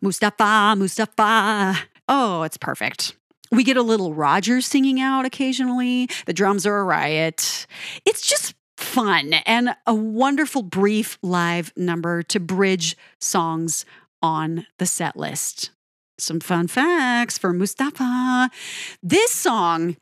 Mustafa, 0.00 0.76
Mustafa. 0.76 1.76
Oh, 2.08 2.42
it's 2.44 2.56
perfect. 2.56 3.16
We 3.50 3.64
get 3.64 3.76
a 3.76 3.82
little 3.82 4.14
Roger 4.14 4.60
singing 4.60 5.00
out 5.00 5.24
occasionally. 5.24 6.08
The 6.26 6.32
drums 6.32 6.66
are 6.66 6.78
a 6.78 6.84
riot. 6.84 7.66
It's 8.04 8.26
just 8.26 8.54
fun 8.76 9.32
and 9.44 9.74
a 9.86 9.94
wonderful 9.94 10.62
brief 10.62 11.18
live 11.22 11.72
number 11.76 12.22
to 12.22 12.38
bridge 12.40 12.96
songs 13.20 13.84
on 14.22 14.66
the 14.78 14.86
set 14.86 15.16
list. 15.16 15.70
Some 16.18 16.40
fun 16.40 16.68
facts 16.68 17.38
for 17.38 17.52
Mustafa. 17.52 18.50
This 19.02 19.30
song, 19.30 19.96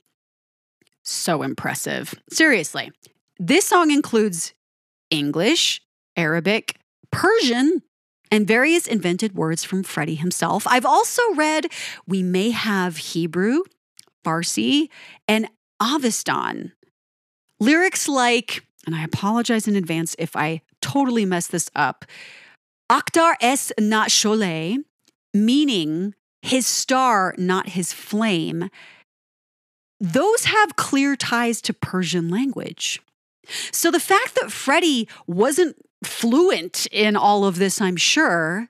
so 1.03 1.43
impressive. 1.43 2.15
Seriously, 2.31 2.91
this 3.38 3.67
song 3.67 3.91
includes 3.91 4.55
English, 5.11 5.83
Arabic, 6.17 6.79
Persian, 7.11 7.83
and 8.30 8.47
various 8.47 8.87
invented 8.87 9.35
words 9.35 9.64
from 9.64 9.83
Freddie 9.83 10.16
himself. 10.16 10.66
I've 10.66 10.87
also 10.87 11.23
read 11.35 11.66
we 12.06 12.23
may 12.23 12.50
have 12.50 12.97
Hebrew, 12.97 13.61
Farsi, 14.25 14.88
and 15.28 15.49
Avestan. 15.80 16.73
Lyrics 17.61 18.09
like, 18.09 18.64
and 18.87 18.95
I 18.95 19.04
apologize 19.04 19.66
in 19.66 19.76
advance 19.76 20.14
if 20.18 20.37
I 20.37 20.62
totally 20.80 21.25
mess 21.25 21.47
this 21.47 21.71
up, 21.75 22.04
Akhtar 22.90 23.35
es 23.40 23.73
not 23.78 24.09
Sholeh, 24.09 24.78
meaning 25.35 26.14
his 26.42 26.66
star, 26.66 27.35
not 27.38 27.71
his 27.71 27.92
flame, 27.92 28.71
those 29.99 30.45
have 30.45 30.76
clear 30.76 31.16
ties 31.16 31.61
to 31.62 31.73
Persian 31.73 32.28
language. 32.28 33.00
So 33.73 33.90
the 33.90 34.00
fact 34.00 34.35
that 34.40 34.52
Freddie 34.52 35.09
wasn't 35.26 35.76
fluent 36.05 36.87
in 36.93 37.17
all 37.17 37.45
of 37.45 37.57
this, 37.57 37.81
I'm 37.81 37.97
sure, 37.97 38.69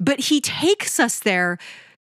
but 0.00 0.20
he 0.20 0.40
takes 0.40 1.00
us 1.00 1.18
there 1.18 1.58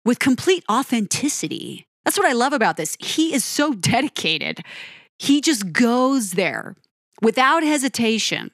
with 0.04 0.18
complete 0.18 0.64
authenticity. 0.70 1.86
That's 2.04 2.18
what 2.18 2.28
I 2.28 2.32
love 2.32 2.52
about 2.52 2.76
this. 2.76 2.96
He 3.00 3.34
is 3.34 3.44
so 3.44 3.72
dedicated. 3.74 4.60
He 5.18 5.40
just 5.40 5.72
goes 5.72 6.32
there 6.32 6.76
without 7.22 7.62
hesitation. 7.62 8.50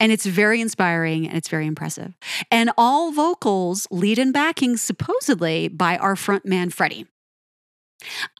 And 0.00 0.10
it's 0.12 0.26
very 0.26 0.60
inspiring 0.60 1.26
and 1.26 1.36
it's 1.36 1.48
very 1.48 1.66
impressive. 1.66 2.14
And 2.50 2.70
all 2.76 3.12
vocals, 3.12 3.86
lead 3.90 4.18
and 4.18 4.32
backing, 4.32 4.76
supposedly 4.76 5.68
by 5.68 5.96
our 5.96 6.14
frontman, 6.14 6.72
Freddie. 6.72 7.06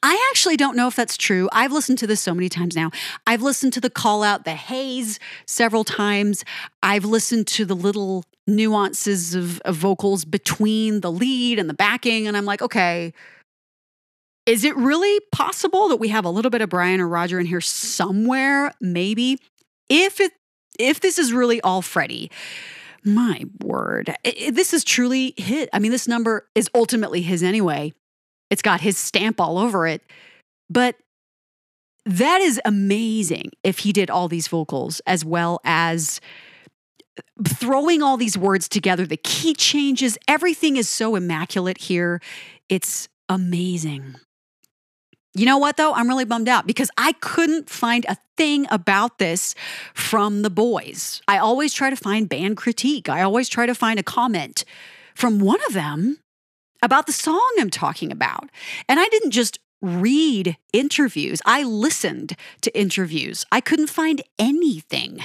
I 0.02 0.28
actually 0.30 0.56
don't 0.56 0.76
know 0.76 0.88
if 0.88 0.96
that's 0.96 1.16
true. 1.16 1.48
I've 1.52 1.72
listened 1.72 1.98
to 1.98 2.06
this 2.06 2.20
so 2.20 2.34
many 2.34 2.48
times 2.48 2.76
now. 2.76 2.90
I've 3.26 3.42
listened 3.42 3.72
to 3.74 3.80
the 3.80 3.90
call 3.90 4.22
out, 4.22 4.44
the 4.44 4.52
haze 4.52 5.18
several 5.46 5.84
times. 5.84 6.44
I've 6.82 7.04
listened 7.04 7.46
to 7.48 7.64
the 7.64 7.76
little 7.76 8.24
nuances 8.46 9.34
of, 9.34 9.60
of 9.60 9.76
vocals 9.76 10.24
between 10.24 11.00
the 11.00 11.10
lead 11.10 11.58
and 11.58 11.68
the 11.68 11.74
backing. 11.74 12.26
And 12.26 12.36
I'm 12.36 12.44
like, 12.44 12.62
okay, 12.62 13.12
is 14.46 14.64
it 14.64 14.76
really 14.76 15.20
possible 15.32 15.88
that 15.88 15.96
we 15.96 16.08
have 16.08 16.24
a 16.24 16.30
little 16.30 16.50
bit 16.50 16.60
of 16.60 16.68
Brian 16.68 17.00
or 17.00 17.08
Roger 17.08 17.40
in 17.40 17.46
here 17.46 17.60
somewhere? 17.60 18.72
Maybe. 18.80 19.38
If 19.88 20.20
it 20.20 20.32
if 20.78 21.00
this 21.00 21.18
is 21.18 21.32
really 21.32 21.60
all 21.60 21.82
Freddie, 21.82 22.30
my 23.04 23.44
word, 23.62 24.14
it, 24.24 24.54
this 24.54 24.74
is 24.74 24.82
truly 24.82 25.34
hit. 25.36 25.68
I 25.72 25.78
mean, 25.78 25.92
this 25.92 26.08
number 26.08 26.48
is 26.54 26.68
ultimately 26.74 27.22
his 27.22 27.42
anyway. 27.42 27.92
It's 28.50 28.62
got 28.62 28.80
his 28.80 28.96
stamp 28.96 29.40
all 29.40 29.58
over 29.58 29.86
it. 29.86 30.02
But 30.70 30.96
that 32.06 32.40
is 32.40 32.60
amazing 32.64 33.50
if 33.62 33.80
he 33.80 33.92
did 33.92 34.10
all 34.10 34.28
these 34.28 34.48
vocals 34.48 35.00
as 35.06 35.24
well 35.24 35.60
as 35.64 36.20
throwing 37.46 38.02
all 38.02 38.16
these 38.16 38.36
words 38.36 38.68
together, 38.68 39.06
the 39.06 39.16
key 39.16 39.54
changes, 39.54 40.18
everything 40.28 40.76
is 40.76 40.88
so 40.88 41.14
immaculate 41.14 41.78
here. 41.78 42.20
It's 42.68 43.08
amazing. 43.28 44.16
You 45.36 45.46
know 45.46 45.58
what, 45.58 45.76
though? 45.76 45.92
I'm 45.92 46.08
really 46.08 46.24
bummed 46.24 46.48
out 46.48 46.66
because 46.66 46.90
I 46.96 47.12
couldn't 47.14 47.68
find 47.68 48.04
a 48.08 48.16
thing 48.36 48.66
about 48.70 49.18
this 49.18 49.54
from 49.92 50.42
the 50.42 50.50
boys. 50.50 51.22
I 51.26 51.38
always 51.38 51.72
try 51.72 51.90
to 51.90 51.96
find 51.96 52.28
band 52.28 52.56
critique, 52.56 53.08
I 53.08 53.22
always 53.22 53.48
try 53.48 53.66
to 53.66 53.74
find 53.74 53.98
a 53.98 54.04
comment 54.04 54.64
from 55.14 55.38
one 55.38 55.60
of 55.66 55.72
them 55.72 56.18
about 56.84 57.06
the 57.06 57.12
song 57.12 57.50
I'm 57.58 57.70
talking 57.70 58.12
about. 58.12 58.50
And 58.88 59.00
I 59.00 59.08
didn't 59.08 59.30
just 59.30 59.58
read 59.82 60.56
interviews, 60.72 61.42
I 61.44 61.62
listened 61.62 62.36
to 62.62 62.78
interviews. 62.78 63.44
I 63.50 63.60
couldn't 63.60 63.88
find 63.88 64.22
anything. 64.38 65.20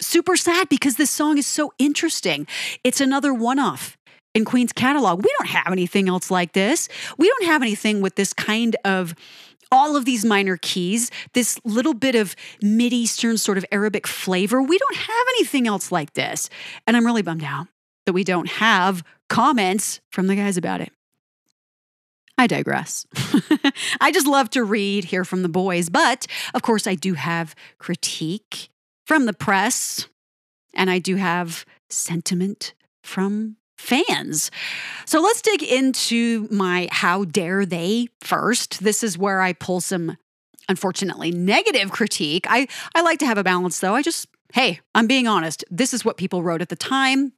Super 0.00 0.36
sad 0.36 0.68
because 0.68 0.96
this 0.96 1.10
song 1.10 1.38
is 1.38 1.46
so 1.46 1.72
interesting. 1.78 2.46
It's 2.82 3.00
another 3.00 3.32
one 3.32 3.58
off 3.58 3.96
in 4.34 4.44
Queen's 4.44 4.72
catalog. 4.72 5.24
We 5.24 5.32
don't 5.38 5.48
have 5.48 5.70
anything 5.70 6.08
else 6.08 6.30
like 6.30 6.52
this. 6.52 6.88
We 7.18 7.28
don't 7.28 7.44
have 7.44 7.62
anything 7.62 8.00
with 8.00 8.16
this 8.16 8.32
kind 8.32 8.74
of 8.84 9.14
all 9.70 9.96
of 9.96 10.04
these 10.04 10.24
minor 10.24 10.56
keys, 10.60 11.10
this 11.32 11.58
little 11.64 11.94
bit 11.94 12.14
of 12.14 12.36
Mid-Eastern 12.62 13.38
sort 13.38 13.58
of 13.58 13.64
Arabic 13.72 14.06
flavor. 14.06 14.62
We 14.62 14.78
don't 14.78 14.96
have 14.96 15.26
anything 15.36 15.66
else 15.66 15.90
like 15.90 16.14
this. 16.14 16.48
And 16.86 16.96
I'm 16.96 17.06
really 17.06 17.22
bummed 17.22 17.44
out 17.44 17.68
that 18.06 18.12
we 18.12 18.24
don't 18.24 18.48
have 18.48 19.02
comments 19.28 20.00
from 20.10 20.26
the 20.26 20.36
guys 20.36 20.56
about 20.56 20.80
it. 20.80 20.92
I 22.36 22.46
digress. 22.46 23.06
I 24.00 24.10
just 24.12 24.26
love 24.26 24.50
to 24.50 24.64
read, 24.64 25.04
hear 25.04 25.24
from 25.24 25.42
the 25.42 25.48
boys, 25.48 25.88
but 25.88 26.26
of 26.52 26.62
course, 26.62 26.86
I 26.86 26.94
do 26.96 27.14
have 27.14 27.54
critique 27.78 28.70
from 29.06 29.26
the 29.26 29.32
press. 29.32 30.08
and 30.74 30.90
I 30.90 30.98
do 30.98 31.16
have 31.16 31.64
sentiment 31.88 32.74
from 33.04 33.56
fans. 33.78 34.50
So 35.06 35.20
let's 35.20 35.42
dig 35.42 35.62
into 35.62 36.48
my 36.50 36.88
how 36.90 37.24
dare 37.24 37.64
they 37.64 38.08
first. 38.20 38.82
This 38.82 39.02
is 39.04 39.16
where 39.16 39.40
I 39.40 39.52
pull 39.52 39.80
some 39.80 40.16
unfortunately 40.68 41.30
negative 41.30 41.90
critique. 41.92 42.46
I 42.48 42.66
I 42.94 43.02
like 43.02 43.18
to 43.20 43.26
have 43.26 43.38
a 43.38 43.44
balance 43.44 43.78
though. 43.78 43.94
I 43.94 44.02
just 44.02 44.26
hey, 44.52 44.80
I'm 44.94 45.06
being 45.06 45.28
honest. 45.28 45.64
This 45.70 45.92
is 45.94 46.04
what 46.04 46.16
people 46.16 46.42
wrote 46.42 46.62
at 46.62 46.68
the 46.70 46.76
time. 46.76 47.32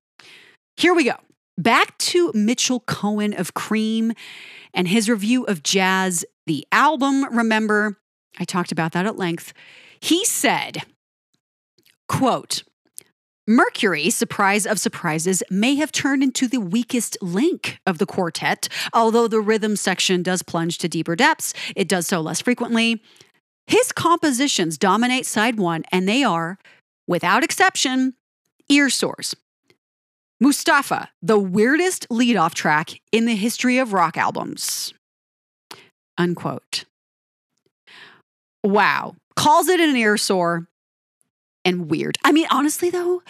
Here 0.77 0.95
we 0.95 1.05
go. 1.05 1.15
Back 1.57 1.97
to 1.99 2.31
Mitchell 2.35 2.81
Cohen 2.81 3.33
of 3.33 3.55
Creem 3.55 4.15
and 4.75 4.87
his 4.87 5.09
review 5.09 5.45
of 5.45 5.63
Jazz, 5.63 6.23
the 6.45 6.67
album. 6.71 7.25
Remember, 7.35 7.99
I 8.39 8.45
talked 8.45 8.73
about 8.73 8.93
that 8.93 9.07
at 9.07 9.17
length. 9.17 9.55
He 10.01 10.23
said, 10.27 10.83
quote, 12.09 12.63
Mercury, 13.49 14.11
surprise 14.11 14.67
of 14.67 14.79
surprises, 14.79 15.43
may 15.49 15.77
have 15.77 15.93
turned 15.93 16.23
into 16.23 16.47
the 16.47 16.59
weakest 16.59 17.17
link 17.23 17.79
of 17.87 17.97
the 17.97 18.07
quartet. 18.07 18.69
Although 18.93 19.29
the 19.29 19.41
rhythm 19.41 19.77
section 19.77 20.23
does 20.23 20.43
plunge 20.43 20.77
to 20.79 20.89
deeper 20.89 21.17
depths, 21.17 21.55
it 21.75 21.89
does 21.89 22.07
so 22.07 22.21
less 22.21 22.43
frequently. 22.43 23.03
His 23.67 23.93
compositions 23.93 24.77
dominate 24.77 25.25
side 25.25 25.59
one, 25.59 25.85
and 25.91 26.07
they 26.07 26.23
are, 26.23 26.59
without 27.07 27.45
exception, 27.45 28.15
ear 28.69 28.91
sores. 28.91 29.35
Mustafa, 30.41 31.11
the 31.23 31.39
weirdest 31.39 32.09
leadoff 32.11 32.55
track 32.55 33.01
in 33.11 33.25
the 33.25 33.37
history 33.37 33.79
of 33.79 33.93
rock 33.93 34.17
albums. 34.17 34.93
Unquote. 36.19 36.85
Wow. 38.63 39.15
Calls 39.35 39.69
it 39.69 39.81
an 39.81 39.97
ear 39.97 40.17
sore 40.17 40.67
and 41.65 41.91
weird. 41.91 42.19
I 42.25 42.33
mean, 42.33 42.47
honestly, 42.51 42.91
though, 42.91 43.23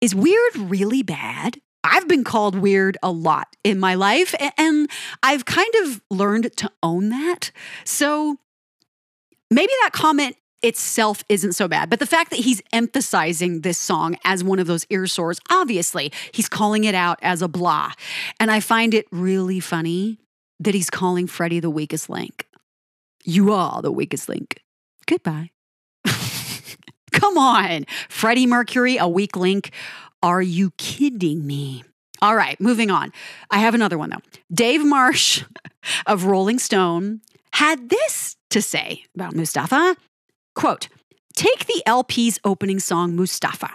is 0.00 0.14
weird 0.14 0.56
really 0.56 1.02
bad? 1.02 1.60
I've 1.82 2.08
been 2.08 2.24
called 2.24 2.56
weird 2.56 2.98
a 3.02 3.10
lot 3.10 3.48
in 3.64 3.80
my 3.80 3.94
life, 3.94 4.34
and 4.58 4.88
I've 5.22 5.44
kind 5.44 5.74
of 5.82 6.02
learned 6.10 6.56
to 6.58 6.70
own 6.82 7.08
that. 7.08 7.52
So 7.84 8.36
maybe 9.50 9.72
that 9.82 9.92
comment 9.92 10.36
itself 10.62 11.24
isn't 11.28 11.52
so 11.52 11.68
bad, 11.68 11.90
but 11.90 11.98
the 11.98 12.06
fact 12.06 12.30
that 12.30 12.40
he's 12.40 12.62
emphasizing 12.72 13.60
this 13.60 13.78
song 13.78 14.16
as 14.24 14.44
one 14.44 14.58
of 14.58 14.66
those 14.66 14.86
ear 14.90 15.06
sores, 15.06 15.40
obviously, 15.50 16.12
he's 16.32 16.48
calling 16.48 16.84
it 16.84 16.94
out 16.94 17.18
as 17.22 17.42
a 17.42 17.48
blah. 17.48 17.92
And 18.38 18.50
I 18.50 18.60
find 18.60 18.94
it 18.94 19.06
really 19.10 19.60
funny 19.60 20.18
that 20.58 20.74
he's 20.74 20.90
calling 20.90 21.26
Freddie 21.26 21.60
the 21.60 21.70
weakest 21.70 22.10
link. 22.10 22.46
You 23.24 23.52
are 23.52 23.82
the 23.82 23.92
weakest 23.92 24.28
link. 24.28 24.62
Goodbye. 25.06 25.50
Come 27.12 27.38
on. 27.38 27.86
Freddie 28.08 28.46
Mercury, 28.46 28.96
a 28.96 29.08
weak 29.08 29.36
link. 29.36 29.72
Are 30.22 30.42
you 30.42 30.70
kidding 30.76 31.46
me? 31.46 31.84
All 32.22 32.36
right, 32.36 32.60
moving 32.60 32.90
on. 32.90 33.12
I 33.50 33.58
have 33.58 33.74
another 33.74 33.96
one 33.96 34.10
though. 34.10 34.22
Dave 34.52 34.84
Marsh 34.84 35.42
of 36.06 36.24
Rolling 36.24 36.58
Stone 36.58 37.22
had 37.52 37.88
this 37.88 38.36
to 38.50 38.60
say 38.60 39.04
about 39.14 39.34
Mustafa. 39.34 39.96
Quote, 40.54 40.88
take 41.34 41.66
the 41.66 41.82
LP's 41.86 42.38
opening 42.44 42.78
song, 42.78 43.16
Mustafa. 43.16 43.70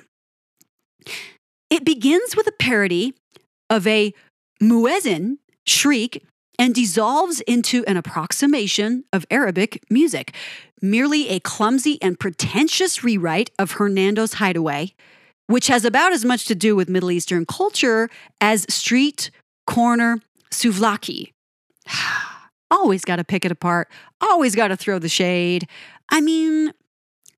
It 1.70 1.84
begins 1.84 2.36
with 2.36 2.48
a 2.48 2.52
parody 2.52 3.14
of 3.70 3.88
a 3.88 4.14
muezzin 4.62 5.38
shriek 5.66 6.24
and 6.58 6.74
dissolves 6.74 7.42
into 7.42 7.84
an 7.86 7.98
approximation 7.98 9.04
of 9.12 9.26
Arabic 9.30 9.84
music, 9.90 10.34
merely 10.82 11.30
a 11.30 11.40
clumsy 11.40 11.98
and 12.02 12.20
pretentious 12.20 13.04
rewrite 13.04 13.52
of 13.60 13.72
Hernando's 13.72 14.34
Hideaway, 14.34 14.94
which 15.48 15.68
has 15.68 15.86
about 15.86 16.14
as 16.14 16.24
much 16.24 16.46
to 16.46 16.56
do 16.56 16.76
with 16.76 16.90
Middle 16.90 17.12
Eastern 17.12 17.46
culture 17.46 18.10
as 18.40 18.66
street 18.70 19.32
corner 19.68 20.20
souvlaki. 20.52 21.32
always 22.72 23.06
got 23.06 23.18
to 23.18 23.24
pick 23.24 23.46
it 23.46 23.52
apart, 23.52 23.90
always 24.22 24.56
got 24.56 24.70
to 24.70 24.78
throw 24.78 25.00
the 25.00 25.10
shade. 25.10 25.68
I 26.10 26.22
mean, 26.22 26.74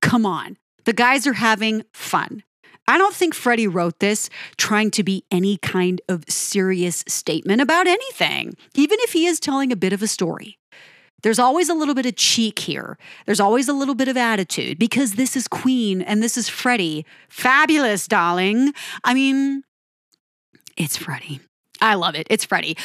come 0.00 0.26
on. 0.26 0.56
The 0.84 0.92
guys 0.92 1.26
are 1.26 1.34
having 1.34 1.84
fun. 1.92 2.42
I 2.86 2.96
don't 2.96 3.14
think 3.14 3.34
Freddie 3.34 3.68
wrote 3.68 3.98
this 3.98 4.30
trying 4.56 4.90
to 4.92 5.02
be 5.02 5.24
any 5.30 5.58
kind 5.58 6.00
of 6.08 6.24
serious 6.28 7.04
statement 7.06 7.60
about 7.60 7.86
anything, 7.86 8.54
even 8.74 8.98
if 9.02 9.12
he 9.12 9.26
is 9.26 9.38
telling 9.38 9.70
a 9.70 9.76
bit 9.76 9.92
of 9.92 10.02
a 10.02 10.06
story. 10.06 10.58
There's 11.22 11.38
always 11.38 11.68
a 11.68 11.74
little 11.74 11.94
bit 11.94 12.06
of 12.06 12.16
cheek 12.16 12.60
here. 12.60 12.96
There's 13.26 13.40
always 13.40 13.68
a 13.68 13.72
little 13.72 13.94
bit 13.94 14.08
of 14.08 14.16
attitude 14.16 14.78
because 14.78 15.14
this 15.14 15.36
is 15.36 15.48
Queen 15.48 16.00
and 16.00 16.22
this 16.22 16.38
is 16.38 16.48
Freddie. 16.48 17.04
Fabulous, 17.28 18.06
darling. 18.06 18.72
I 19.04 19.14
mean, 19.14 19.64
it's 20.76 20.96
Freddie. 20.96 21.40
I 21.80 21.94
love 21.94 22.14
it. 22.14 22.26
It's 22.30 22.44
Freddie. 22.44 22.76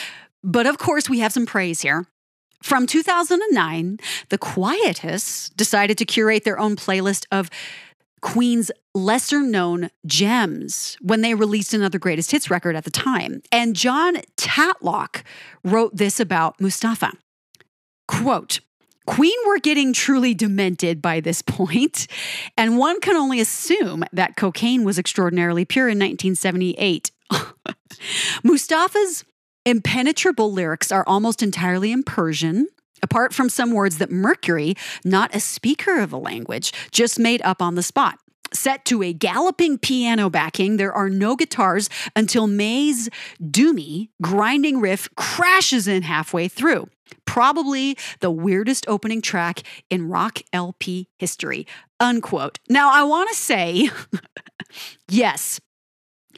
But 0.44 0.66
of 0.66 0.78
course, 0.78 1.10
we 1.10 1.20
have 1.20 1.32
some 1.32 1.46
praise 1.46 1.82
here. 1.82 2.08
From 2.64 2.88
2009, 2.88 4.00
the 4.30 4.38
Quietus 4.38 5.50
decided 5.50 5.98
to 5.98 6.06
curate 6.06 6.46
their 6.46 6.58
own 6.58 6.78
playlist 6.78 7.26
of 7.30 7.50
Queen's 8.22 8.72
lesser 8.96 9.42
known 9.42 9.90
gems 10.06 10.96
when 11.02 11.20
they 11.20 11.34
released 11.34 11.74
another 11.74 12.00
greatest 12.00 12.32
hits 12.32 12.50
record 12.50 12.78
at 12.78 12.86
the 12.86 12.90
time. 12.90 13.42
And 13.52 13.76
John 13.76 14.16
Tatlock 14.38 15.24
wrote 15.66 15.98
this 15.98 16.22
about 16.22 16.62
Mustafa. 16.62 17.12
Quote, 18.08 18.62
Queen 19.06 19.38
were 19.46 19.60
getting 19.60 19.92
truly 19.92 20.34
demented 20.34 21.02
by 21.02 21.20
this 21.20 21.42
point, 21.42 22.08
and 22.58 22.78
one 22.78 23.02
can 23.02 23.18
only 23.18 23.42
assume 23.42 24.06
that 24.14 24.38
cocaine 24.38 24.86
was 24.86 24.98
extraordinarily 24.98 25.66
pure 25.66 25.90
in 25.90 26.00
1978. 26.00 27.12
Mustafa's 28.44 29.26
impenetrable 29.66 30.52
lyrics 30.52 30.92
are 30.92 31.04
almost 31.08 31.42
entirely 31.42 31.92
in 31.92 32.04
Persian, 32.04 32.68
apart 33.02 33.34
from 33.34 33.50
some 33.50 33.72
words 33.72 33.98
that 33.98 34.12
Mercury, 34.12 34.76
not 35.04 35.36
a 35.36 35.40
speaker 35.40 36.00
of 36.00 36.14
a 36.14 36.18
language, 36.18 36.74
just 36.92 37.20
made 37.20 37.42
up 37.44 37.62
on 37.62 37.76
the 37.76 37.84
spot. 37.84 38.20
Set 38.54 38.86
to 38.86 39.02
a 39.02 39.14
galloping 39.14 39.80
piano 39.80 40.30
backing, 40.30 40.78
there 40.78 40.94
are 40.94 41.10
no 41.10 41.36
guitars 41.36 41.90
until 42.16 42.46
May's 42.46 43.10
doomy, 43.42 44.10
grinding 44.22 44.80
riff 44.80 45.10
crashes 45.16 45.88
in 45.88 46.04
halfway 46.04 46.48
through. 46.48 46.88
Probably 47.26 47.98
the 48.20 48.30
weirdest 48.32 48.86
opening 48.88 49.22
track 49.22 49.64
in 49.90 50.08
rock 50.08 50.40
LP 50.52 51.10
history. 51.18 51.66
Unquote. 52.00 52.60
Now, 52.70 52.92
I 52.92 53.04
want 53.04 53.30
to 53.30 53.36
say, 53.36 53.90
yes, 55.10 55.60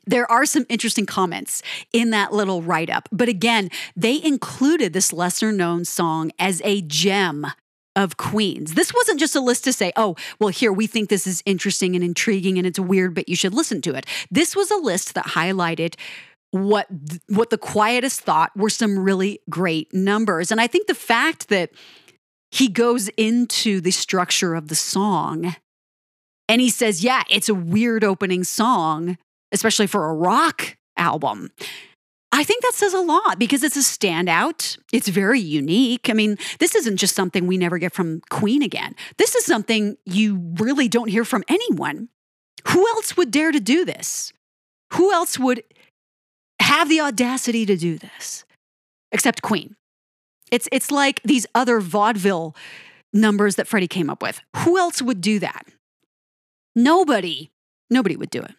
there 0.05 0.29
are 0.31 0.45
some 0.45 0.65
interesting 0.69 1.05
comments 1.05 1.61
in 1.93 2.09
that 2.11 2.33
little 2.33 2.61
write 2.61 2.89
up. 2.89 3.09
But 3.11 3.29
again, 3.29 3.69
they 3.95 4.21
included 4.21 4.93
this 4.93 5.13
lesser 5.13 5.51
known 5.51 5.85
song 5.85 6.31
as 6.39 6.61
a 6.63 6.81
gem 6.81 7.47
of 7.95 8.17
queens. 8.17 8.73
This 8.73 8.93
wasn't 8.93 9.19
just 9.19 9.35
a 9.35 9.39
list 9.39 9.63
to 9.63 9.73
say, 9.73 9.93
oh, 9.95 10.15
well, 10.39 10.49
here, 10.49 10.73
we 10.73 10.85
think 10.85 11.09
this 11.09 11.25
is 11.25 11.41
interesting 11.45 11.95
and 11.95 12.03
intriguing 12.03 12.57
and 12.57 12.67
it's 12.67 12.79
weird, 12.79 13.15
but 13.15 13.29
you 13.29 13.35
should 13.35 13.53
listen 13.53 13.81
to 13.83 13.95
it. 13.95 14.05
This 14.29 14.55
was 14.55 14.69
a 14.69 14.77
list 14.77 15.13
that 15.15 15.25
highlighted 15.27 15.95
what 16.51 16.87
what 17.27 17.49
the 17.49 17.57
Quietus 17.57 18.19
thought 18.19 18.55
were 18.55 18.69
some 18.69 18.97
really 18.97 19.39
great 19.49 19.93
numbers 19.93 20.51
and 20.51 20.61
i 20.61 20.67
think 20.67 20.87
the 20.87 20.95
fact 20.95 21.49
that 21.49 21.69
he 22.49 22.69
goes 22.69 23.09
into 23.17 23.81
the 23.81 23.91
structure 23.91 24.55
of 24.55 24.69
the 24.69 24.75
song 24.75 25.55
and 26.47 26.61
he 26.61 26.69
says 26.69 27.03
yeah 27.03 27.23
it's 27.29 27.49
a 27.49 27.53
weird 27.53 28.05
opening 28.05 28.43
song 28.45 29.17
especially 29.55 29.87
for 29.87 30.09
a 30.09 30.13
rock 30.13 30.77
album. 30.97 31.49
I 32.31 32.43
think 32.43 32.63
that 32.63 32.73
says 32.73 32.93
a 32.93 32.99
lot 32.99 33.39
because 33.39 33.63
it's 33.63 33.77
a 33.77 33.79
standout. 33.79 34.77
It's 34.91 35.07
very 35.07 35.39
unique. 35.39 36.09
I 36.09 36.13
mean, 36.13 36.37
this 36.59 36.75
isn't 36.75 36.97
just 36.97 37.15
something 37.15 37.47
we 37.47 37.57
never 37.57 37.77
get 37.77 37.93
from 37.93 38.21
Queen 38.29 38.61
again. 38.61 38.93
This 39.17 39.35
is 39.35 39.45
something 39.45 39.95
you 40.05 40.53
really 40.59 40.89
don't 40.89 41.07
hear 41.07 41.23
from 41.23 41.45
anyone. 41.47 42.09
Who 42.67 42.85
else 42.89 43.15
would 43.15 43.31
dare 43.31 43.53
to 43.53 43.59
do 43.61 43.85
this? 43.85 44.33
Who 44.93 45.13
else 45.13 45.39
would 45.39 45.63
have 46.59 46.89
the 46.89 46.99
audacity 46.99 47.65
to 47.65 47.77
do 47.77 47.97
this 47.97 48.43
except 49.13 49.41
Queen? 49.41 49.77
It's, 50.51 50.67
it's 50.73 50.91
like 50.91 51.21
these 51.23 51.47
other 51.55 51.79
vaudeville 51.79 52.53
numbers 53.13 53.55
that 53.55 53.67
Freddie 53.67 53.87
came 53.87 54.09
up 54.09 54.21
with. 54.21 54.41
Who 54.57 54.77
else 54.77 55.01
would 55.01 55.21
do 55.21 55.39
that? 55.39 55.65
Nobody. 56.75 57.49
Nobody 57.89 58.17
would 58.17 58.29
do 58.29 58.41
it. 58.41 58.55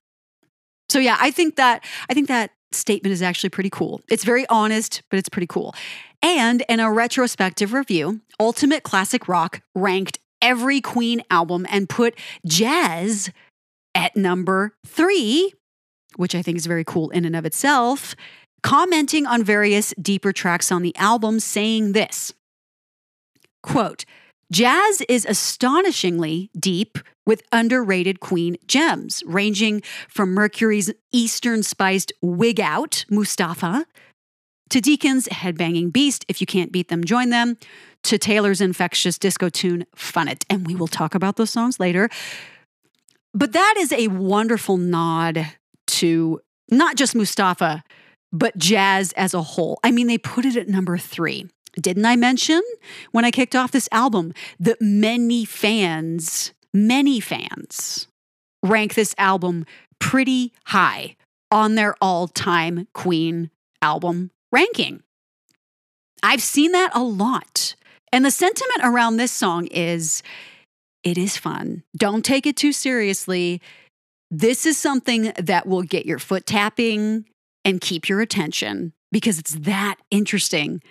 So 0.96 1.00
yeah, 1.00 1.18
I 1.20 1.30
think 1.30 1.56
that 1.56 1.84
I 2.08 2.14
think 2.14 2.28
that 2.28 2.52
statement 2.72 3.12
is 3.12 3.20
actually 3.20 3.50
pretty 3.50 3.68
cool. 3.68 4.00
It's 4.08 4.24
very 4.24 4.46
honest, 4.48 5.02
but 5.10 5.18
it's 5.18 5.28
pretty 5.28 5.46
cool. 5.46 5.74
And 6.22 6.64
in 6.70 6.80
a 6.80 6.90
retrospective 6.90 7.74
review, 7.74 8.22
Ultimate 8.40 8.82
Classic 8.82 9.28
Rock 9.28 9.60
ranked 9.74 10.18
every 10.40 10.80
Queen 10.80 11.22
album 11.30 11.66
and 11.68 11.86
put 11.86 12.18
jazz 12.46 13.30
at 13.94 14.16
number 14.16 14.72
3, 14.86 15.52
which 16.16 16.34
I 16.34 16.40
think 16.40 16.56
is 16.56 16.64
very 16.64 16.82
cool 16.82 17.10
in 17.10 17.26
and 17.26 17.36
of 17.36 17.44
itself, 17.44 18.16
commenting 18.62 19.26
on 19.26 19.44
various 19.44 19.92
deeper 20.00 20.32
tracks 20.32 20.72
on 20.72 20.80
the 20.80 20.96
album 20.96 21.40
saying 21.40 21.92
this. 21.92 22.32
Quote, 23.62 24.06
Jazz 24.52 25.02
is 25.08 25.26
astonishingly 25.26 26.50
deep 26.58 26.98
with 27.26 27.42
underrated 27.50 28.20
Queen 28.20 28.56
gems, 28.66 29.22
ranging 29.26 29.82
from 30.08 30.32
Mercury's 30.32 30.92
Eastern 31.12 31.64
spiced 31.64 32.12
wig 32.22 32.60
out, 32.60 33.04
Mustafa, 33.10 33.86
to 34.70 34.80
Deacon's 34.80 35.26
headbanging 35.28 35.92
beast, 35.92 36.24
if 36.28 36.40
you 36.40 36.46
can't 36.46 36.72
beat 36.72 36.88
them, 36.88 37.04
join 37.04 37.30
them, 37.30 37.56
to 38.04 38.18
Taylor's 38.18 38.60
infectious 38.60 39.18
disco 39.18 39.48
tune, 39.48 39.84
Fun 39.96 40.28
It. 40.28 40.44
And 40.48 40.66
we 40.66 40.76
will 40.76 40.88
talk 40.88 41.14
about 41.14 41.36
those 41.36 41.50
songs 41.50 41.80
later. 41.80 42.08
But 43.34 43.52
that 43.52 43.74
is 43.78 43.92
a 43.92 44.08
wonderful 44.08 44.76
nod 44.76 45.46
to 45.88 46.40
not 46.70 46.96
just 46.96 47.14
Mustafa, 47.14 47.82
but 48.32 48.56
jazz 48.56 49.12
as 49.12 49.34
a 49.34 49.42
whole. 49.42 49.78
I 49.82 49.90
mean, 49.90 50.06
they 50.06 50.18
put 50.18 50.44
it 50.44 50.56
at 50.56 50.68
number 50.68 50.98
three. 50.98 51.48
Didn't 51.80 52.06
I 52.06 52.16
mention 52.16 52.62
when 53.12 53.24
I 53.24 53.30
kicked 53.30 53.54
off 53.54 53.70
this 53.70 53.88
album 53.92 54.32
that 54.58 54.80
many 54.80 55.44
fans, 55.44 56.52
many 56.72 57.20
fans 57.20 58.08
rank 58.62 58.94
this 58.94 59.14
album 59.18 59.66
pretty 59.98 60.52
high 60.66 61.16
on 61.50 61.74
their 61.74 61.94
all 62.00 62.28
time 62.28 62.88
Queen 62.94 63.50
album 63.82 64.30
ranking? 64.50 65.02
I've 66.22 66.42
seen 66.42 66.72
that 66.72 66.90
a 66.94 67.02
lot. 67.02 67.74
And 68.12 68.24
the 68.24 68.30
sentiment 68.30 68.80
around 68.82 69.16
this 69.16 69.32
song 69.32 69.66
is 69.66 70.22
it 71.04 71.18
is 71.18 71.36
fun. 71.36 71.82
Don't 71.96 72.24
take 72.24 72.46
it 72.46 72.56
too 72.56 72.72
seriously. 72.72 73.60
This 74.30 74.66
is 74.66 74.78
something 74.78 75.32
that 75.38 75.66
will 75.66 75.82
get 75.82 76.06
your 76.06 76.18
foot 76.18 76.46
tapping 76.46 77.26
and 77.64 77.80
keep 77.80 78.08
your 78.08 78.20
attention 78.20 78.92
because 79.12 79.38
it's 79.38 79.54
that 79.54 79.96
interesting 80.10 80.82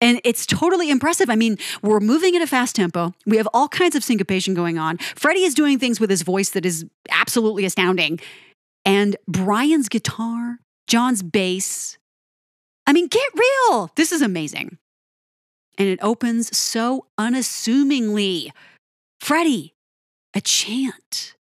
and 0.00 0.20
it's 0.24 0.46
totally 0.46 0.90
impressive. 0.90 1.28
I 1.28 1.36
mean, 1.36 1.58
we're 1.82 2.00
moving 2.00 2.36
at 2.36 2.42
a 2.42 2.46
fast 2.46 2.76
tempo. 2.76 3.14
We 3.26 3.36
have 3.36 3.48
all 3.52 3.68
kinds 3.68 3.96
of 3.96 4.04
syncopation 4.04 4.54
going 4.54 4.78
on. 4.78 4.98
Freddie 4.98 5.44
is 5.44 5.54
doing 5.54 5.78
things 5.78 6.00
with 6.00 6.10
his 6.10 6.22
voice 6.22 6.50
that 6.50 6.64
is 6.64 6.86
absolutely 7.10 7.64
astounding. 7.64 8.20
And 8.84 9.16
Brian's 9.26 9.88
guitar, 9.88 10.60
John's 10.86 11.22
bass. 11.22 11.98
I 12.86 12.92
mean, 12.92 13.08
get 13.08 13.28
real. 13.34 13.90
This 13.96 14.12
is 14.12 14.22
amazing. 14.22 14.78
And 15.76 15.88
it 15.88 15.98
opens 16.02 16.56
so 16.56 17.06
unassumingly. 17.18 18.52
Freddie, 19.20 19.74
a 20.34 20.40
chant. 20.40 21.34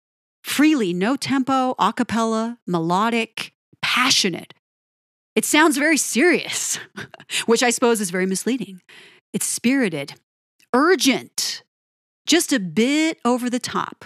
Freely, 0.44 0.94
no 0.94 1.16
tempo, 1.16 1.76
a 1.78 1.94
cappella, 1.94 2.58
melodic, 2.66 3.54
passionate. 3.82 4.54
It 5.38 5.46
sounds 5.46 5.78
very 5.78 5.98
serious, 5.98 6.80
which 7.46 7.62
I 7.62 7.70
suppose 7.70 8.02
is 8.02 8.10
very 8.10 8.26
misleading. 8.26 8.82
It's 9.34 9.46
spirited, 9.46 10.16
urgent, 10.74 11.62
just 12.26 12.52
a 12.52 12.60
bit 12.60 13.20
over 13.24 13.48
the 13.48 13.60
top. 13.60 14.04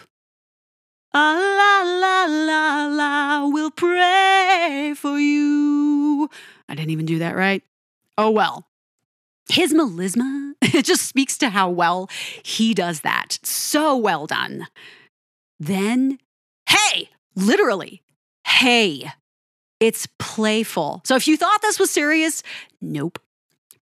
Ah, 1.13 1.38
la 1.39 1.89
la 1.89 2.26
la 2.26 2.88
la, 2.88 3.48
we'll 3.48 3.72
pray 3.72 4.94
for 4.98 5.17
you. 5.17 6.30
I 6.67 6.76
didn't 6.76 6.91
even 6.91 7.06
do 7.06 7.20
that 7.20 7.38
right. 7.38 7.63
Oh 8.17 8.32
well. 8.32 8.67
His 9.50 9.74
melisma, 9.74 10.52
it 10.62 10.84
just 10.84 11.08
speaks 11.08 11.38
to 11.38 11.50
how 11.52 11.70
well 11.70 12.10
he 12.44 12.74
does 12.74 13.02
that. 13.02 13.39
So 13.41 13.96
well 13.96 14.28
done. 14.28 14.67
Then, 15.62 16.20
hey, 16.67 17.08
literally, 17.38 18.02
hey, 18.46 19.13
it's 19.82 20.08
playful. 20.20 21.02
So 21.04 21.15
if 21.17 21.28
you 21.28 21.36
thought 21.36 21.62
this 21.62 21.80
was 21.80 21.89
serious, 21.89 22.44
nope. 22.80 23.20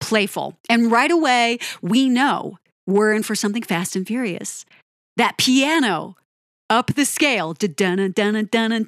Playful. 0.00 0.56
And 0.70 0.90
right 0.90 1.10
away, 1.10 1.58
we 1.82 2.08
know 2.08 2.58
we're 2.86 3.12
in 3.12 3.24
for 3.24 3.34
something 3.34 3.64
fast 3.64 3.96
and 3.96 4.06
furious. 4.06 4.64
That 5.16 5.36
piano 5.36 6.16
up 6.70 6.94
the 6.94 7.04
scale. 7.04 7.52
Dun, 7.52 8.12
dun, 8.12 8.44
dun, 8.50 8.86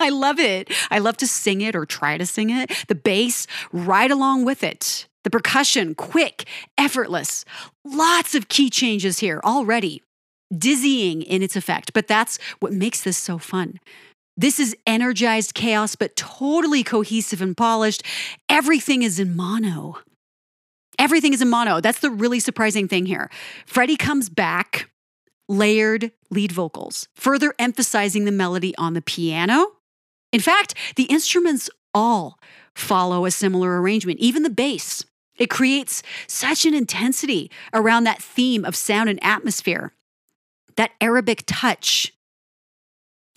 I 0.00 0.08
love 0.08 0.38
it. 0.38 0.72
I 0.90 0.98
love 0.98 1.18
to 1.18 1.26
sing 1.26 1.60
it 1.60 1.76
or 1.76 1.84
try 1.84 2.16
to 2.16 2.24
sing 2.24 2.50
it. 2.50 2.72
The 2.88 2.94
bass 2.94 3.46
right 3.70 4.10
along 4.10 4.46
with 4.46 4.64
it. 4.64 5.06
The 5.24 5.30
percussion, 5.30 5.94
quick, 5.94 6.46
effortless. 6.78 7.44
Lots 7.84 8.34
of 8.34 8.48
key 8.48 8.70
changes 8.70 9.18
here 9.18 9.40
already. 9.44 10.02
Dizzying 10.56 11.22
in 11.22 11.42
its 11.42 11.54
effect, 11.54 11.92
but 11.92 12.08
that's 12.08 12.38
what 12.60 12.72
makes 12.72 13.02
this 13.02 13.18
so 13.18 13.38
fun. 13.38 13.78
This 14.40 14.58
is 14.58 14.74
energized 14.86 15.52
chaos, 15.52 15.96
but 15.96 16.16
totally 16.16 16.82
cohesive 16.82 17.42
and 17.42 17.54
polished. 17.54 18.02
Everything 18.48 19.02
is 19.02 19.20
in 19.20 19.36
mono. 19.36 19.98
Everything 20.98 21.34
is 21.34 21.42
in 21.42 21.50
mono. 21.50 21.82
That's 21.82 21.98
the 21.98 22.08
really 22.08 22.40
surprising 22.40 22.88
thing 22.88 23.04
here. 23.04 23.30
Freddie 23.66 23.98
comes 23.98 24.30
back, 24.30 24.88
layered 25.46 26.12
lead 26.30 26.52
vocals, 26.52 27.06
further 27.14 27.52
emphasizing 27.58 28.24
the 28.24 28.32
melody 28.32 28.74
on 28.78 28.94
the 28.94 29.02
piano. 29.02 29.72
In 30.32 30.40
fact, 30.40 30.72
the 30.96 31.04
instruments 31.04 31.68
all 31.92 32.38
follow 32.74 33.26
a 33.26 33.30
similar 33.30 33.78
arrangement, 33.82 34.20
even 34.20 34.42
the 34.42 34.48
bass. 34.48 35.04
It 35.36 35.50
creates 35.50 36.02
such 36.26 36.64
an 36.64 36.72
intensity 36.72 37.50
around 37.74 38.04
that 38.04 38.22
theme 38.22 38.64
of 38.64 38.74
sound 38.74 39.10
and 39.10 39.22
atmosphere, 39.22 39.92
that 40.76 40.92
Arabic 40.98 41.42
touch 41.46 42.14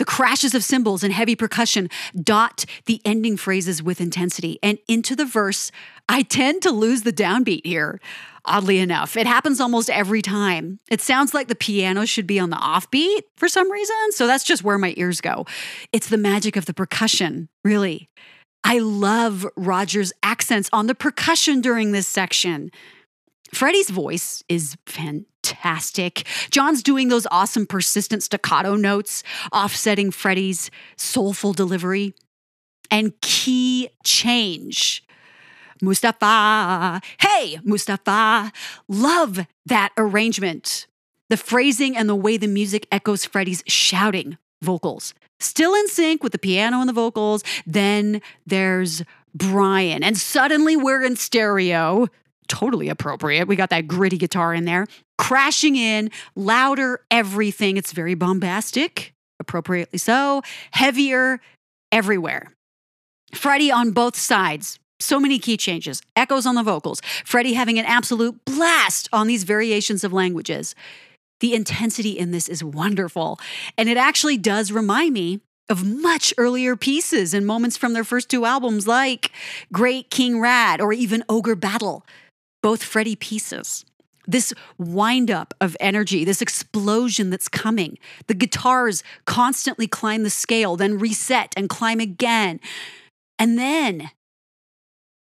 the 0.04 0.12
crashes 0.12 0.54
of 0.54 0.66
cymbals 0.66 1.02
and 1.02 1.14
heavy 1.14 1.34
percussion 1.34 1.90
dot 2.22 2.66
the 2.88 3.00
ending 3.06 3.38
phrases 3.38 3.82
with 3.82 4.02
intensity. 4.02 4.60
And 4.62 4.78
into 4.90 5.16
the 5.16 5.24
verse, 5.24 5.72
I 6.10 6.24
tend 6.24 6.62
to 6.64 6.72
lose 6.72 7.04
the 7.04 7.14
downbeat 7.14 7.66
here. 7.66 8.02
Oddly 8.44 8.80
enough, 8.80 9.16
it 9.16 9.26
happens 9.26 9.62
almost 9.62 9.90
every 9.90 10.22
time. 10.22 10.82
It 10.92 11.00
sounds 11.00 11.34
like 11.34 11.48
the 11.48 11.56
piano 11.56 12.04
should 12.04 12.28
be 12.28 12.38
on 12.38 12.50
the 12.50 12.58
offbeat 12.58 13.22
for 13.38 13.48
some 13.48 13.72
reason. 13.72 14.12
So 14.12 14.28
that's 14.28 14.44
just 14.44 14.62
where 14.62 14.78
my 14.78 14.94
ears 14.98 15.22
go. 15.22 15.46
It's 15.94 16.10
the 16.10 16.18
magic 16.18 16.58
of 16.58 16.66
the 16.66 16.74
percussion, 16.74 17.48
really. 17.64 18.10
I 18.66 18.80
love 18.80 19.48
Roger's 19.56 20.12
accents 20.22 20.70
on 20.74 20.88
the 20.88 20.96
percussion 20.96 21.62
during 21.62 21.94
this 21.94 22.10
section. 22.10 22.72
Freddie's 23.54 23.90
voice 23.90 24.44
is 24.50 24.76
fantastic. 24.86 25.33
John's 26.52 26.84
doing 26.84 27.10
those 27.10 27.28
awesome 27.32 27.66
persistent 27.66 28.24
staccato 28.24 28.76
notes, 28.76 29.24
offsetting 29.52 30.12
Freddie's 30.12 30.70
soulful 30.98 31.54
delivery. 31.54 32.14
And 32.92 33.20
key 33.22 33.90
change. 34.04 35.04
Mustafa, 35.82 37.02
hey, 37.20 37.60
Mustafa. 37.64 38.52
Love 38.88 39.48
that 39.66 39.90
arrangement. 39.98 40.88
The 41.30 41.38
phrasing 41.38 41.98
and 41.98 42.08
the 42.08 42.16
way 42.16 42.38
the 42.38 42.48
music 42.48 42.88
echoes 42.92 43.26
Freddie's 43.26 43.64
shouting 43.68 44.38
vocals. 44.62 45.14
Still 45.40 45.74
in 45.74 45.88
sync 45.88 46.24
with 46.24 46.32
the 46.32 46.38
piano 46.38 46.80
and 46.80 46.88
the 46.88 46.94
vocals. 46.94 47.44
Then 47.66 48.22
there's 48.46 49.02
Brian, 49.34 50.04
and 50.04 50.16
suddenly 50.18 50.78
we're 50.78 51.04
in 51.04 51.16
stereo 51.16 52.08
totally 52.48 52.90
appropriate. 52.90 53.48
We 53.48 53.56
got 53.56 53.72
that 53.72 53.88
gritty 53.88 54.18
guitar 54.18 54.54
in 54.54 54.66
there, 54.66 54.86
crashing 55.24 55.78
in, 55.78 56.12
louder, 56.36 57.00
everything. 57.10 57.78
It's 57.78 57.94
very 57.94 58.14
bombastic, 58.14 59.14
appropriately 59.40 59.98
so, 59.98 60.42
heavier 60.72 61.40
everywhere. 61.94 62.52
Freddie 63.34 63.72
on 63.72 63.92
both 63.92 64.18
sides. 64.18 64.80
So 65.00 65.22
many 65.22 65.40
key 65.40 65.56
changes, 65.56 66.02
echoes 66.18 66.46
on 66.46 66.56
the 66.56 66.64
vocals, 66.64 67.02
Freddie 67.24 67.54
having 67.54 67.80
an 67.80 67.86
absolute 67.86 68.44
blast 68.44 69.08
on 69.14 69.28
these 69.28 69.46
variations 69.46 70.04
of 70.04 70.12
languages. 70.12 70.76
The 71.40 71.54
intensity 71.54 72.20
in 72.20 72.32
this 72.32 72.50
is 72.50 72.62
wonderful. 72.62 73.40
And 73.78 73.88
it 73.88 73.96
actually 73.96 74.38
does 74.38 74.74
remind 74.74 75.14
me 75.14 75.40
of 75.70 75.86
much 75.86 76.34
earlier 76.38 76.76
pieces 76.76 77.34
and 77.34 77.48
moments 77.48 77.78
from 77.78 77.94
their 77.94 78.04
first 78.04 78.28
two 78.30 78.44
albums, 78.44 78.88
like 78.88 79.32
Great 79.72 80.10
King 80.10 80.42
Rat 80.42 80.82
or 80.82 80.92
even 80.92 81.24
Ogre 81.30 81.56
Battle 81.56 82.06
both 82.64 82.82
Freddie 82.82 83.18
pieces. 83.18 83.86
This 84.26 84.54
windup 84.78 85.54
of 85.60 85.76
energy, 85.80 86.24
this 86.24 86.42
explosion 86.42 87.30
that's 87.30 87.50
coming. 87.50 87.98
The 88.28 88.34
guitars 88.34 89.04
constantly 89.26 89.88
climb 89.88 90.24
the 90.24 90.30
scale, 90.30 90.76
then 90.76 90.98
reset 90.98 91.54
and 91.58 91.70
climb 91.70 92.00
again. 92.00 92.60
And 93.38 93.58
then 93.58 94.12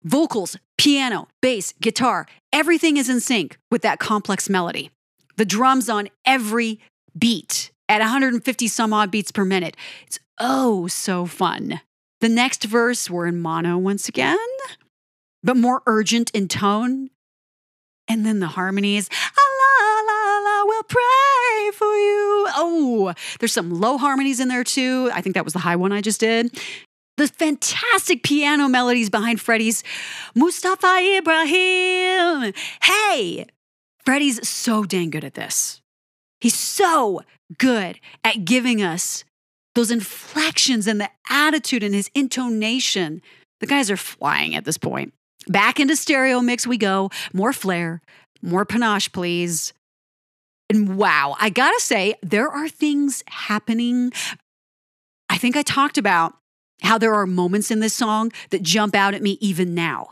vocals, 0.05 0.57
piano, 0.77 1.29
bass, 1.41 1.73
guitar, 1.81 2.27
everything 2.53 2.97
is 2.97 3.09
in 3.09 3.21
sync 3.21 3.59
with 3.71 3.83
that 3.83 3.99
complex 3.99 4.49
melody. 4.49 4.91
The 5.37 5.45
drums 5.45 5.89
on 5.89 6.09
every 6.27 6.81
beat 7.19 7.71
at 7.89 8.01
150 8.01 8.69
some 8.69 8.93
odd 8.93 9.11
beats 9.11 9.33
per 9.33 9.45
minute. 9.45 9.77
It's 10.07 10.19
oh 10.39 10.87
so 10.87 11.27
fun. 11.27 11.81
The 12.21 12.29
next 12.29 12.65
verse, 12.65 13.09
we're 13.09 13.27
in 13.27 13.41
mono 13.41 13.79
once 13.79 14.09
again, 14.09 14.37
but 15.43 15.57
more 15.57 15.83
urgent 15.87 16.31
in 16.33 16.49
tone 16.49 17.09
and 18.11 18.27
then 18.27 18.41
the 18.41 18.49
harmonies, 18.49 19.09
ah, 19.13 19.51
la, 19.61 20.13
la, 20.13 20.39
la, 20.51 20.65
we'll 20.65 20.83
pray 20.83 21.71
for 21.73 21.95
you. 21.95 22.47
Oh, 22.57 23.15
there's 23.39 23.53
some 23.53 23.71
low 23.71 23.99
harmonies 23.99 24.41
in 24.41 24.49
there 24.49 24.65
too. 24.65 25.09
I 25.15 25.21
think 25.21 25.35
that 25.35 25.45
was 25.45 25.53
the 25.53 25.61
high 25.61 25.77
one 25.77 25.93
I 25.93 26.01
just 26.01 26.19
did. 26.19 26.61
The 27.17 27.29
fantastic 27.29 28.25
piano 28.25 28.69
melodies 28.69 29.11
behind 29.11 29.41
Freddie's 29.41 29.85
Mustafa 30.35 30.99
Ibrahim. 31.19 32.53
Hey, 32.83 33.47
Freddie's 34.05 34.49
so 34.49 34.85
dang 34.85 35.11
good 35.11 35.25
at 35.25 35.35
this. 35.35 35.81
He's 36.41 36.59
so 36.59 37.21
good 37.59 38.01
at 38.25 38.45
giving 38.45 38.83
us 38.83 39.25
those 39.77 39.93
inflections 39.93 40.89
and 40.89 41.01
the 41.01 41.11
attitude 41.29 41.85
and 41.85 41.95
his 41.95 42.11
intonation. 42.15 43.23
The 43.61 43.67
guys 43.67 43.89
are 43.89 43.97
flying 43.97 44.57
at 44.57 44.65
this 44.65 44.79
point. 44.79 45.13
Back 45.49 45.81
into 45.81 45.97
stereo 45.97 46.41
mix 46.41 46.67
we 46.67 46.77
go. 46.77 47.11
More 47.33 47.53
flair, 47.53 48.03
more 48.43 48.65
panache, 48.65 49.11
please. 49.13 49.73
And 50.69 50.97
wow, 50.97 51.37
I 51.41 51.51
gotta 51.51 51.81
say, 51.81 52.15
there 52.23 52.49
are 52.49 52.69
things 52.69 53.25
happening. 53.27 54.13
I 55.29 55.37
think 55.39 55.57
I 55.57 55.63
talked 55.63 55.99
about 55.99 56.35
how 56.83 56.99
there 56.99 57.15
are 57.15 57.27
moments 57.27 57.71
in 57.71 57.81
this 57.81 57.95
song 57.95 58.33
that 58.51 58.63
jump 58.63 58.95
out 58.95 59.15
at 59.15 59.23
me 59.23 59.37
even 59.41 59.75
now, 59.75 60.11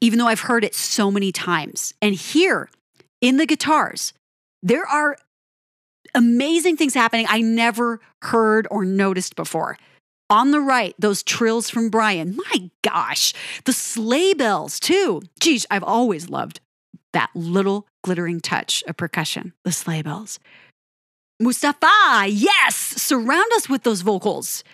even 0.00 0.18
though 0.18 0.26
I've 0.26 0.40
heard 0.40 0.64
it 0.64 0.74
so 0.74 1.10
many 1.10 1.32
times. 1.32 1.94
And 2.00 2.14
here 2.14 2.70
in 3.20 3.36
the 3.36 3.46
guitars, 3.46 4.12
there 4.62 4.86
are 4.86 5.16
amazing 6.14 6.76
things 6.76 6.94
happening 6.94 7.26
I 7.28 7.40
never 7.40 8.00
heard 8.22 8.66
or 8.70 8.84
noticed 8.84 9.36
before. 9.36 9.78
On 10.28 10.50
the 10.50 10.60
right, 10.60 10.94
those 10.98 11.22
trills 11.22 11.70
from 11.70 11.88
Brian. 11.88 12.36
My 12.36 12.70
gosh, 12.82 13.32
the 13.64 13.72
sleigh 13.72 14.34
bells 14.34 14.80
too. 14.80 15.22
Geez, 15.40 15.66
I've 15.70 15.84
always 15.84 16.28
loved 16.28 16.60
that 17.12 17.30
little 17.34 17.86
glittering 18.02 18.40
touch 18.40 18.82
of 18.88 18.96
percussion, 18.96 19.52
the 19.64 19.72
sleigh 19.72 20.02
bells. 20.02 20.38
Mustafa, 21.38 22.26
yes, 22.28 22.76
surround 22.76 23.52
us 23.54 23.68
with 23.68 23.84
those 23.84 24.00
vocals. 24.00 24.64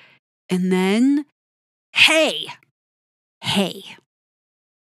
And 0.48 0.72
then, 0.72 1.26
hey, 1.92 2.46
hey, 3.42 3.82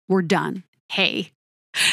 we're 0.09 0.23
done. 0.23 0.65
Hey. 0.91 1.33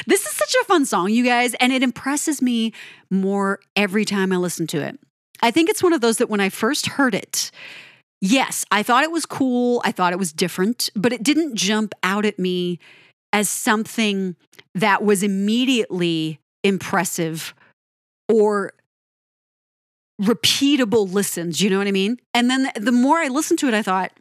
This 0.07 0.25
is 0.25 0.31
such 0.31 0.55
a 0.61 0.65
fun 0.65 0.85
song, 0.85 1.09
you 1.09 1.25
guys, 1.25 1.53
and 1.55 1.73
it 1.73 1.83
impresses 1.83 2.41
me 2.41 2.71
more 3.09 3.59
every 3.75 4.05
time 4.05 4.31
I 4.31 4.37
listen 4.37 4.65
to 4.67 4.81
it. 4.81 4.97
I 5.41 5.51
think 5.51 5.69
it's 5.69 5.83
one 5.83 5.91
of 5.91 6.01
those 6.01 6.17
that 6.17 6.29
when 6.29 6.39
I 6.39 6.47
first 6.49 6.85
heard 6.85 7.13
it, 7.13 7.51
yes, 8.23 8.65
I 8.71 8.81
thought 8.81 9.03
it 9.03 9.11
was 9.11 9.25
cool. 9.25 9.81
I 9.83 9.91
thought 9.91 10.13
it 10.13 10.19
was 10.19 10.31
different, 10.31 10.89
but 10.95 11.11
it 11.13 11.21
didn't 11.21 11.55
jump 11.55 11.93
out 12.01 12.25
at 12.25 12.39
me 12.39 12.79
as 13.33 13.49
something 13.49 14.35
that 14.73 15.03
was 15.03 15.21
immediately 15.21 16.39
impressive 16.63 17.53
or 18.29 18.73
repeatable 20.21 21.11
listens. 21.11 21.61
You 21.61 21.69
know 21.69 21.77
what 21.77 21.87
I 21.87 21.91
mean? 21.91 22.17
And 22.33 22.49
then 22.49 22.71
the 22.75 22.91
more 22.91 23.17
I 23.17 23.27
listened 23.27 23.59
to 23.59 23.67
it, 23.67 23.73
I 23.73 23.81
thought, 23.81 24.13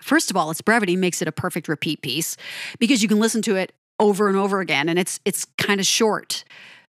first 0.00 0.30
of 0.30 0.36
all, 0.36 0.50
its 0.50 0.60
brevity 0.60 0.94
makes 0.94 1.20
it 1.20 1.28
a 1.28 1.32
perfect 1.32 1.66
repeat 1.66 2.02
piece 2.02 2.36
because 2.78 3.02
you 3.02 3.08
can 3.08 3.18
listen 3.18 3.42
to 3.42 3.56
it 3.56 3.72
over 3.98 4.28
and 4.28 4.36
over 4.36 4.60
again 4.60 4.90
and 4.90 4.98
it's 4.98 5.18
it's 5.24 5.46
kind 5.58 5.80
of 5.80 5.86
short. 5.86 6.44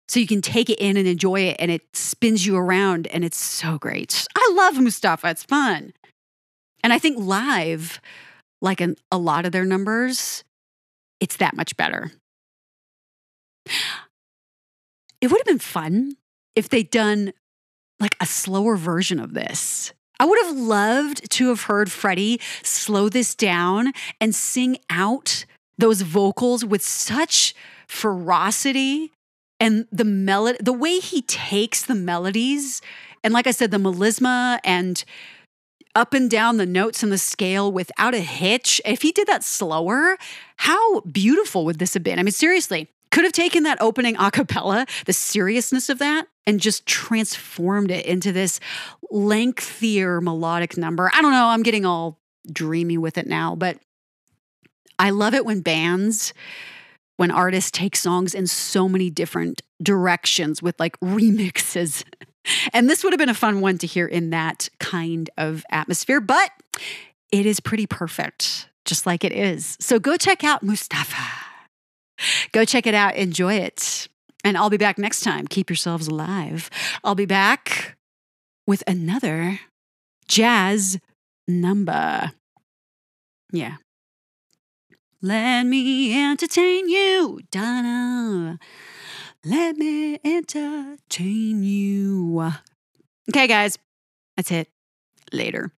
So 0.09 0.21
you 0.21 0.27
can 0.27 0.41
take 0.41 0.71
it 0.71 0.79
in 0.79 0.97
and 0.97 1.09
enjoy 1.09 1.41
it 1.41 1.57
and 1.59 1.71
it 1.71 1.83
spins 1.97 2.47
you 2.47 2.57
around 2.57 3.07
and 3.09 3.25
it's 3.25 3.39
so 3.39 3.79
great. 3.79 4.27
I 4.37 4.53
love 4.55 4.81
Mustafa. 4.81 5.31
It's 5.31 5.43
fun. 5.43 5.93
And 6.83 6.93
I 6.93 6.99
think 6.99 7.19
live, 7.19 8.01
like 8.63 8.81
in 8.81 8.97
a 9.11 9.19
lot 9.19 9.45
of 9.45 9.53
their 9.53 9.65
numbers, 9.65 10.45
it's 11.19 11.37
that 11.39 11.57
much 11.57 11.77
better. 11.77 12.13
It 15.21 15.31
would 15.31 15.41
have 15.41 15.47
been 15.47 15.59
fun 15.59 16.17
if 16.55 16.69
they'd 16.69 16.91
done 16.91 17.33
like 17.99 18.17
a 18.21 18.27
slower 18.27 18.77
version 18.77 19.19
of 19.19 19.35
this. 19.35 19.93
I 20.21 20.25
would 20.25 20.39
have 20.45 20.57
loved 20.57 21.31
to 21.33 21.49
have 21.49 21.63
heard 21.63 21.91
Freddie 21.91 22.41
slow 22.63 23.09
this 23.09 23.35
down 23.35 23.93
and 24.21 24.35
sing 24.35 24.79
out 24.89 25.45
those 25.79 26.03
vocals 26.03 26.65
with 26.65 26.83
such 26.83 27.55
ferocity 27.87 29.13
and 29.61 29.87
the 29.91 30.05
melody, 30.05 30.59
the 30.61 30.73
way 30.73 30.99
he 30.99 31.23
takes 31.23 31.85
the 31.85 31.95
melodies. 31.95 32.83
And 33.25 33.33
like 33.33 33.47
I 33.47 33.51
said, 33.51 33.71
the 33.71 33.79
melisma 33.79 34.59
and 34.65 35.03
up 35.95 36.13
and 36.13 36.31
down 36.31 36.59
the 36.59 36.67
notes 36.67 37.03
in 37.03 37.11
the 37.11 37.19
scale 37.19 37.73
without 37.73 38.15
a 38.15 38.21
hitch. 38.21 38.81
If 38.85 39.03
he 39.03 39.13
did 39.13 39.27
that 39.29 39.43
slower, 39.43 40.19
how 40.57 41.01
beautiful 41.01 41.65
would 41.65 41.79
this 41.79 41.95
have 41.95 42.03
been? 42.03 42.19
I 42.19 42.23
mean, 42.23 42.33
seriously, 42.33 42.91
could 43.11 43.25
have 43.25 43.33
taken 43.33 43.63
that 43.63 43.81
opening 43.81 44.15
a 44.19 44.31
cappella, 44.31 44.87
the 45.07 45.15
seriousness 45.15 45.89
of 45.89 45.99
that, 46.01 46.29
and 46.47 46.61
just 46.61 46.85
transformed 46.85 47.91
it 47.91 48.05
into 48.05 48.31
this 48.31 48.61
lengthier 49.11 50.21
melodic 50.21 50.77
number. 50.77 51.11
I 51.15 51.23
don't 51.23 51.33
know, 51.33 51.47
I'm 51.47 51.63
getting 51.63 51.87
all 51.87 52.21
dreamy 52.53 52.99
with 52.99 53.17
it 53.17 53.27
now, 53.27 53.57
but 53.57 53.79
I 54.99 55.11
love 55.11 55.33
it 55.33 55.47
when 55.47 55.61
bands, 55.61 56.35
when 57.17 57.31
artists 57.31 57.71
take 57.71 57.97
songs 57.97 58.35
in 58.35 58.47
so 58.47 58.89
many 58.89 59.11
different 59.11 59.63
directions 59.83 60.63
with 60.63 60.79
like 60.79 60.99
remixes. 61.01 62.05
And 62.73 62.89
this 62.89 63.03
would 63.03 63.13
have 63.13 63.19
been 63.19 63.29
a 63.29 63.35
fun 63.35 63.61
one 63.61 63.77
to 63.79 63.89
hear 63.89 64.07
in 64.07 64.31
that 64.31 64.69
kind 64.79 65.29
of 65.37 65.65
atmosphere, 65.69 66.21
but 66.21 66.53
it 67.33 67.45
is 67.45 67.59
pretty 67.59 67.89
perfect, 67.89 68.69
just 68.85 69.05
like 69.05 69.25
it 69.25 69.33
is. 69.33 69.77
So 69.81 69.99
go 69.99 70.17
check 70.17 70.45
out 70.45 70.63
Mustafa. 70.63 71.17
Go 72.53 72.65
check 72.65 72.87
it 72.87 72.95
out, 72.95 73.17
enjoy 73.17 73.55
it. 73.55 74.07
And 74.45 74.57
I'll 74.57 74.71
be 74.71 74.77
back 74.77 74.97
next 74.97 75.21
time. 75.21 75.49
Keep 75.49 75.71
yourselves 75.71 76.07
alive. 76.07 76.71
I'll 77.03 77.17
be 77.17 77.27
back 77.27 77.97
with 78.65 78.85
another 78.87 79.59
jazz 80.29 80.99
number. 81.49 82.31
Yeah. 83.53 83.77
Let 85.23 85.65
me 85.65 86.15
entertain 86.23 86.89
you, 86.89 87.41
Donna. 87.51 88.59
Let 89.45 89.77
me 89.77 90.19
entertain 90.25 91.63
you. 91.63 92.53
Okay, 93.31 93.47
guys, 93.47 93.79
that's 94.37 94.51
it. 94.51 94.69
Later. 95.33 95.73